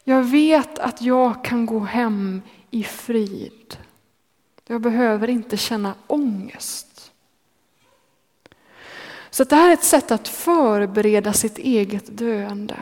Jag 0.07 0.23
vet 0.23 0.79
att 0.79 1.01
jag 1.01 1.43
kan 1.43 1.65
gå 1.65 1.79
hem 1.79 2.41
i 2.71 2.83
frid. 2.83 3.77
Jag 4.67 4.81
behöver 4.81 5.29
inte 5.29 5.57
känna 5.57 5.93
ångest. 6.07 7.11
Så 9.29 9.43
det 9.43 9.55
här 9.55 9.69
är 9.69 9.73
ett 9.73 9.83
sätt 9.83 10.11
att 10.11 10.27
förbereda 10.27 11.33
sitt 11.33 11.57
eget 11.57 12.17
döende. 12.17 12.77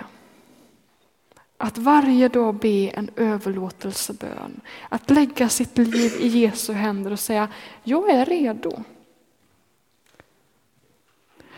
Att 1.58 1.78
varje 1.78 2.28
dag 2.28 2.56
be 2.56 2.90
en 2.90 3.10
överlåtelsebön. 3.16 4.62
Att 4.90 5.10
lägga 5.10 5.50
sitt 5.50 5.78
liv 5.78 6.12
i 6.20 6.28
Jesu 6.28 6.74
händer 6.74 7.12
och 7.12 7.20
säga, 7.20 7.48
jag 7.84 8.10
är 8.10 8.26
redo. 8.26 8.84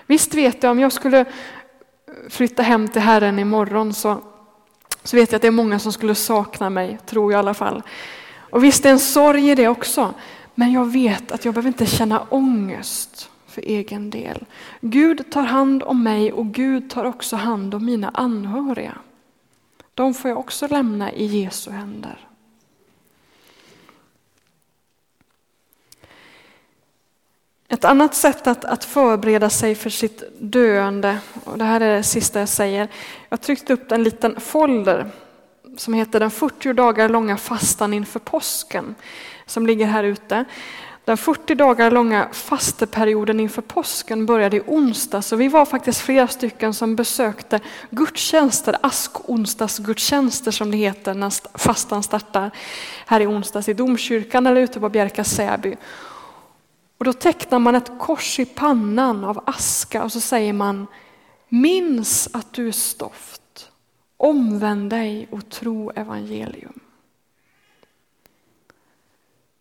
Visst 0.06 0.34
vet 0.34 0.64
jag, 0.64 0.72
om 0.72 0.80
jag 0.80 0.94
skulle 0.94 1.26
flytta 2.30 2.64
hem 2.64 2.88
till 2.88 3.02
Herren 3.02 3.40
imorgon 3.40 3.94
så 3.94 4.22
så 5.06 5.18
vet 5.18 5.32
jag 5.32 5.36
att 5.36 5.42
det 5.42 5.48
är 5.48 5.52
många 5.52 5.80
som 5.80 5.94
skulle 5.94 6.16
sakna 6.16 6.70
mig, 6.70 6.98
tror 7.06 7.32
jag 7.32 7.38
i 7.38 7.40
alla 7.40 7.54
fall. 7.54 7.84
Och 8.38 8.64
visst 8.64 8.84
det 8.84 8.90
är 8.90 8.94
en 8.94 9.00
sorg 9.00 9.50
i 9.52 9.56
det 9.56 9.68
också, 9.68 10.14
men 10.56 10.72
jag 10.72 10.92
vet 10.92 11.32
att 11.32 11.46
jag 11.46 11.54
behöver 11.54 11.68
inte 11.68 11.86
känna 11.86 12.22
ångest 12.30 13.30
för 13.48 13.62
egen 13.62 14.10
del. 14.10 14.46
Gud 14.82 15.32
tar 15.32 15.44
hand 15.44 15.84
om 15.84 16.04
mig 16.04 16.34
och 16.34 16.46
Gud 16.46 16.90
tar 16.90 17.06
också 17.06 17.36
hand 17.36 17.76
om 17.76 17.86
mina 17.86 18.10
anhöriga. 18.14 18.98
De 19.94 20.14
får 20.14 20.30
jag 20.30 20.40
också 20.40 20.68
lämna 20.68 21.12
i 21.12 21.26
Jesu 21.26 21.72
händer. 21.72 22.25
Ett 27.76 27.86
annat 27.86 28.16
sätt 28.16 28.48
att, 28.48 28.66
att 28.66 28.84
förbereda 28.84 29.50
sig 29.50 29.76
för 29.76 29.90
sitt 29.90 30.24
döende, 30.40 31.18
och 31.44 31.58
det 31.58 31.64
här 31.64 31.82
är 31.82 31.96
det 31.96 32.04
sista 32.04 32.40
jag 32.40 32.50
säger. 32.50 32.80
Jag 33.30 33.38
har 33.38 33.38
tryckt 33.38 33.70
upp 33.70 33.92
en 33.92 34.04
liten 34.04 34.40
folder 34.40 35.10
som 35.78 35.94
heter 35.94 36.20
den 36.20 36.32
40 36.32 36.74
dagar 36.74 37.10
långa 37.10 37.38
fastan 37.38 37.94
inför 37.94 38.20
påsken, 38.20 38.96
som 39.46 39.68
ligger 39.68 39.86
här 39.86 40.04
ute. 40.04 40.46
Den 41.06 41.18
40 41.18 41.56
dagar 41.56 41.92
långa 41.92 42.28
fasteperioden 42.32 43.40
inför 43.40 43.62
påsken 43.62 44.26
började 44.26 44.58
i 44.58 44.62
onsdag, 44.68 45.22
så 45.22 45.36
vi 45.36 45.48
var 45.48 45.66
faktiskt 45.66 46.02
flera 46.02 46.28
stycken 46.28 46.74
som 46.74 46.96
besökte 46.96 47.60
gudstjänster, 47.90 48.78
askonsdagsgudstjänster 48.82 50.52
som 50.52 50.72
det 50.72 50.78
heter 50.78 51.14
när 51.14 51.58
fastan 51.58 52.04
startar 52.04 52.52
här 53.06 53.22
i 53.22 53.28
onsdags 53.28 53.70
i 53.70 53.74
domkyrkan 53.74 54.48
eller 54.48 54.62
ute 54.62 54.80
på 54.80 54.90
Bjärka 54.90 55.24
Säby. 55.24 55.76
Och 56.98 57.06
då 57.06 57.14
tecknar 57.14 57.60
man 57.60 57.76
ett 57.76 57.92
kors 58.00 58.40
i 58.40 58.46
pannan 58.46 59.24
av 59.24 59.44
aska 59.46 60.04
och 60.04 60.12
så 60.12 60.20
säger 60.20 60.54
man 60.54 60.88
Minns 61.50 62.30
att 62.34 62.54
du 62.54 62.68
är 62.68 62.72
stoft, 62.72 63.72
omvänd 64.18 64.90
dig 64.90 65.28
och 65.32 65.50
tro 65.50 65.92
evangelium. 65.92 66.80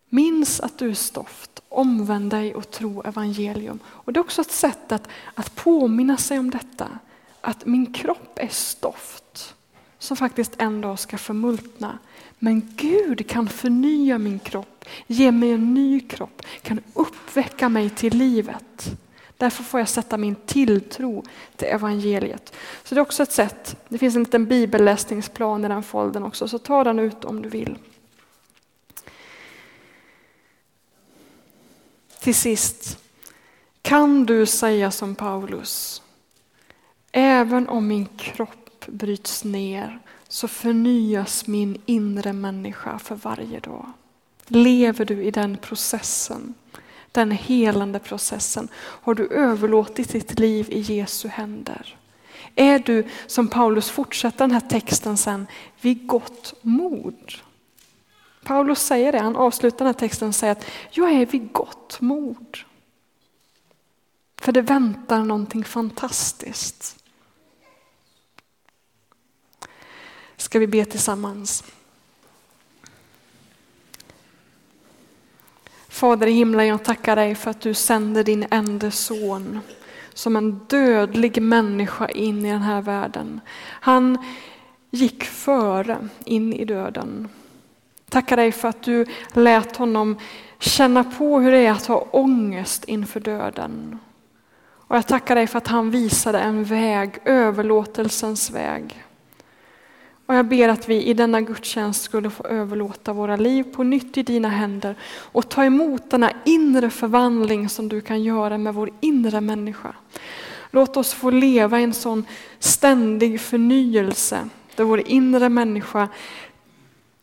Minns 0.09 0.59
att 0.59 0.77
du 0.77 0.89
är 0.89 0.93
stoft, 0.93 1.61
omvänd 1.69 2.31
dig 2.31 2.55
och 2.55 2.71
tro 2.71 3.01
evangelium. 3.01 3.79
Och 3.85 4.13
Det 4.13 4.19
är 4.19 4.21
också 4.21 4.41
ett 4.41 4.51
sätt 4.51 4.91
att, 4.91 5.07
att 5.33 5.55
påminna 5.55 6.17
sig 6.17 6.39
om 6.39 6.49
detta, 6.49 6.99
att 7.41 7.65
min 7.65 7.93
kropp 7.93 8.39
är 8.39 8.47
stoft 8.47 9.55
som 9.99 10.17
faktiskt 10.17 10.53
en 10.57 10.81
dag 10.81 10.99
ska 10.99 11.17
förmultna. 11.17 11.99
Men 12.45 12.73
Gud 12.75 13.29
kan 13.29 13.49
förnya 13.49 14.17
min 14.17 14.39
kropp, 14.39 14.85
ge 15.07 15.31
mig 15.31 15.51
en 15.51 15.73
ny 15.73 15.99
kropp, 15.99 16.41
kan 16.61 16.79
uppväcka 16.93 17.69
mig 17.69 17.89
till 17.89 18.17
livet. 18.17 18.97
Därför 19.37 19.63
får 19.63 19.79
jag 19.79 19.89
sätta 19.89 20.17
min 20.17 20.35
tilltro 20.35 21.23
till 21.55 21.67
evangeliet. 21.67 22.53
Så 22.83 22.95
det 22.95 22.99
är 22.99 23.01
också 23.01 23.23
ett 23.23 23.31
sätt, 23.31 23.75
det 23.89 23.97
finns 23.97 24.15
en 24.15 24.23
liten 24.23 24.45
bibelläsningsplan 24.45 25.65
i 25.65 25.67
den 25.67 25.83
foldern 25.83 26.23
också, 26.23 26.47
så 26.47 26.59
ta 26.59 26.83
den 26.83 26.99
ut 26.99 27.25
om 27.25 27.41
du 27.41 27.49
vill. 27.49 27.77
Till 32.19 32.35
sist, 32.35 32.99
kan 33.81 34.25
du 34.25 34.45
säga 34.45 34.91
som 34.91 35.15
Paulus, 35.15 36.01
även 37.11 37.69
om 37.69 37.87
min 37.87 38.05
kropp 38.05 38.85
bryts 38.87 39.43
ner 39.43 40.01
så 40.35 40.47
förnyas 40.47 41.47
min 41.47 41.81
inre 41.85 42.33
människa 42.33 42.99
för 42.99 43.15
varje 43.15 43.59
dag. 43.59 43.91
Lever 44.47 45.05
du 45.05 45.23
i 45.23 45.31
den 45.31 45.57
processen? 45.57 46.53
den 47.11 47.31
helande 47.31 47.99
processen? 47.99 48.67
Har 48.75 49.15
du 49.15 49.27
överlåtit 49.27 50.09
ditt 50.09 50.39
liv 50.39 50.67
i 50.69 50.79
Jesu 50.79 51.27
händer? 51.27 51.97
Är 52.55 52.79
du, 52.79 53.07
som 53.27 53.47
Paulus 53.47 53.89
fortsätter 53.89 54.37
den 54.37 54.51
här 54.51 54.69
texten 54.69 55.17
sen, 55.17 55.47
vid 55.81 56.07
gott 56.07 56.53
mod? 56.61 57.33
Paulus 58.43 58.79
säger 58.79 59.11
det, 59.11 59.19
han 59.19 59.35
avslutar 59.35 59.77
den 59.77 59.87
här 59.87 59.93
texten 59.93 60.27
och 60.27 60.35
säger 60.35 60.51
att 60.51 60.65
jag 60.91 61.11
är 61.11 61.25
vid 61.25 61.51
gott 61.51 62.01
mod. 62.01 62.57
För 64.41 64.51
det 64.51 64.61
väntar 64.61 65.23
någonting 65.23 65.63
fantastiskt. 65.63 67.04
Ska 70.55 70.59
vi 70.59 70.67
be 70.67 70.85
tillsammans? 70.85 71.63
Fader 75.89 76.27
i 76.27 76.31
himlen, 76.31 76.67
jag 76.67 76.83
tackar 76.83 77.15
dig 77.15 77.35
för 77.35 77.51
att 77.51 77.61
du 77.61 77.73
sände 77.73 78.23
din 78.23 78.45
enda 78.51 78.91
son 78.91 79.59
som 80.13 80.35
en 80.35 80.59
dödlig 80.67 81.41
människa 81.41 82.07
in 82.07 82.45
i 82.45 82.51
den 82.51 82.61
här 82.61 82.81
världen. 82.81 83.41
Han 83.67 84.17
gick 84.89 85.23
före 85.23 86.09
in 86.25 86.53
i 86.53 86.65
döden. 86.65 87.29
Tackar 88.09 88.37
dig 88.37 88.51
för 88.51 88.67
att 88.67 88.83
du 88.83 89.05
lät 89.33 89.75
honom 89.75 90.19
känna 90.59 91.03
på 91.03 91.39
hur 91.39 91.51
det 91.51 91.65
är 91.65 91.71
att 91.71 91.85
ha 91.85 92.07
ångest 92.11 92.85
inför 92.85 93.19
döden. 93.19 93.99
Och 94.87 94.95
jag 94.95 95.07
tackar 95.07 95.35
dig 95.35 95.47
för 95.47 95.57
att 95.57 95.67
han 95.67 95.91
visade 95.91 96.39
en 96.39 96.63
väg, 96.63 97.19
överlåtelsens 97.25 98.51
väg. 98.51 99.04
Och 100.25 100.35
jag 100.35 100.45
ber 100.45 100.69
att 100.69 100.89
vi 100.89 101.03
i 101.03 101.13
denna 101.13 101.41
gudstjänst 101.41 102.03
skulle 102.03 102.29
få 102.29 102.43
överlåta 102.43 103.13
våra 103.13 103.35
liv 103.35 103.63
på 103.63 103.83
nytt 103.83 104.17
i 104.17 104.23
dina 104.23 104.49
händer 104.49 104.95
och 105.15 105.49
ta 105.49 105.65
emot 105.65 106.09
denna 106.09 106.31
inre 106.45 106.89
förvandling 106.89 107.69
som 107.69 107.89
du 107.89 108.01
kan 108.01 108.23
göra 108.23 108.57
med 108.57 108.73
vår 108.73 108.89
inre 109.01 109.41
människa. 109.41 109.95
Låt 110.71 110.97
oss 110.97 111.13
få 111.13 111.29
leva 111.29 111.79
i 111.79 111.83
en 111.83 111.93
sån 111.93 112.25
ständig 112.59 113.41
förnyelse 113.41 114.49
där 114.75 114.83
vår 114.83 115.07
inre 115.07 115.49
människa 115.49 116.09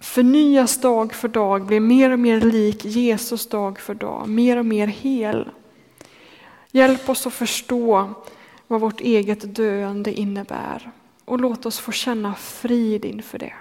förnyas 0.01 0.81
dag 0.81 1.15
för 1.15 1.29
dag, 1.29 1.67
blir 1.67 1.81
mer 1.81 2.11
och 2.11 2.19
mer 2.19 2.41
lik 2.41 2.85
Jesus 2.85 3.47
dag 3.47 3.79
för 3.79 3.95
dag, 3.95 4.29
mer 4.29 4.57
och 4.57 4.67
mer 4.67 4.87
hel. 4.87 5.49
Hjälp 6.71 7.09
oss 7.09 7.27
att 7.27 7.33
förstå 7.33 8.11
vad 8.67 8.81
vårt 8.81 9.01
eget 9.01 9.55
döende 9.55 10.13
innebär. 10.13 10.91
Och 11.33 11.41
låt 11.41 11.67
oss 11.67 11.79
få 11.79 11.93
känna 11.93 12.35
frid 12.35 13.05
inför 13.05 13.39
det. 13.39 13.53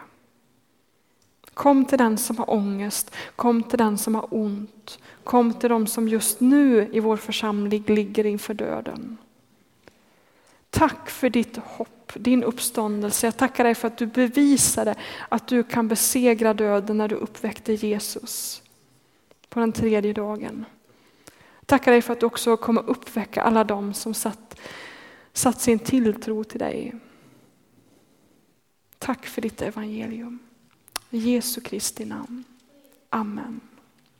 Kom 1.54 1.86
till 1.86 1.98
den 1.98 2.18
som 2.18 2.38
har 2.38 2.50
ångest, 2.50 3.16
kom 3.36 3.64
till 3.64 3.78
den 3.78 3.98
som 3.98 4.16
har 4.16 4.28
ont. 4.30 5.00
Kom 5.24 5.54
till 5.54 5.70
dem 5.70 5.88
som 5.88 6.08
just 6.08 6.40
nu 6.40 6.90
i 6.94 7.00
vår 7.00 7.18
församling 7.18 7.84
ligger 7.88 8.26
inför 8.26 8.54
döden. 8.54 9.18
Tack 10.70 11.10
för 11.10 11.30
ditt 11.30 11.58
hopp, 11.58 12.14
din 12.16 12.44
uppståndelse. 12.44 13.28
Jag 13.28 13.38
tackar 13.38 13.64
dig 13.64 13.76
för 13.76 13.88
att 13.88 13.98
du 13.98 14.06
bevisade 14.06 14.96
att 15.30 15.48
du 15.48 15.64
kan 15.64 15.88
besegra 15.88 16.54
döden 16.54 16.98
när 16.98 17.08
du 17.08 17.16
uppväckte 17.16 17.74
Jesus 17.74 18.62
på 19.50 19.60
den 19.60 19.72
tredje 19.72 20.14
dagen. 20.14 20.66
Tackar 21.66 21.92
dig 21.92 22.02
för 22.02 22.14
att 22.14 22.20
du 22.20 22.26
också 22.26 22.58
kommer 22.58 22.90
uppväcka 22.90 23.42
alla 23.42 23.64
dem 23.64 23.94
som 23.94 24.14
satt, 24.14 24.60
satt 25.34 25.62
sin 25.62 25.80
tilltro 25.80 26.44
till 26.44 26.60
dig. 26.60 26.94
Tack 29.02 29.26
för 29.26 29.42
ditt 29.42 29.62
evangelium. 29.62 30.40
I 31.10 31.18
Jesu 31.18 31.62
Kristi 31.62 32.06
namn. 32.06 32.44
Amen. 33.10 33.62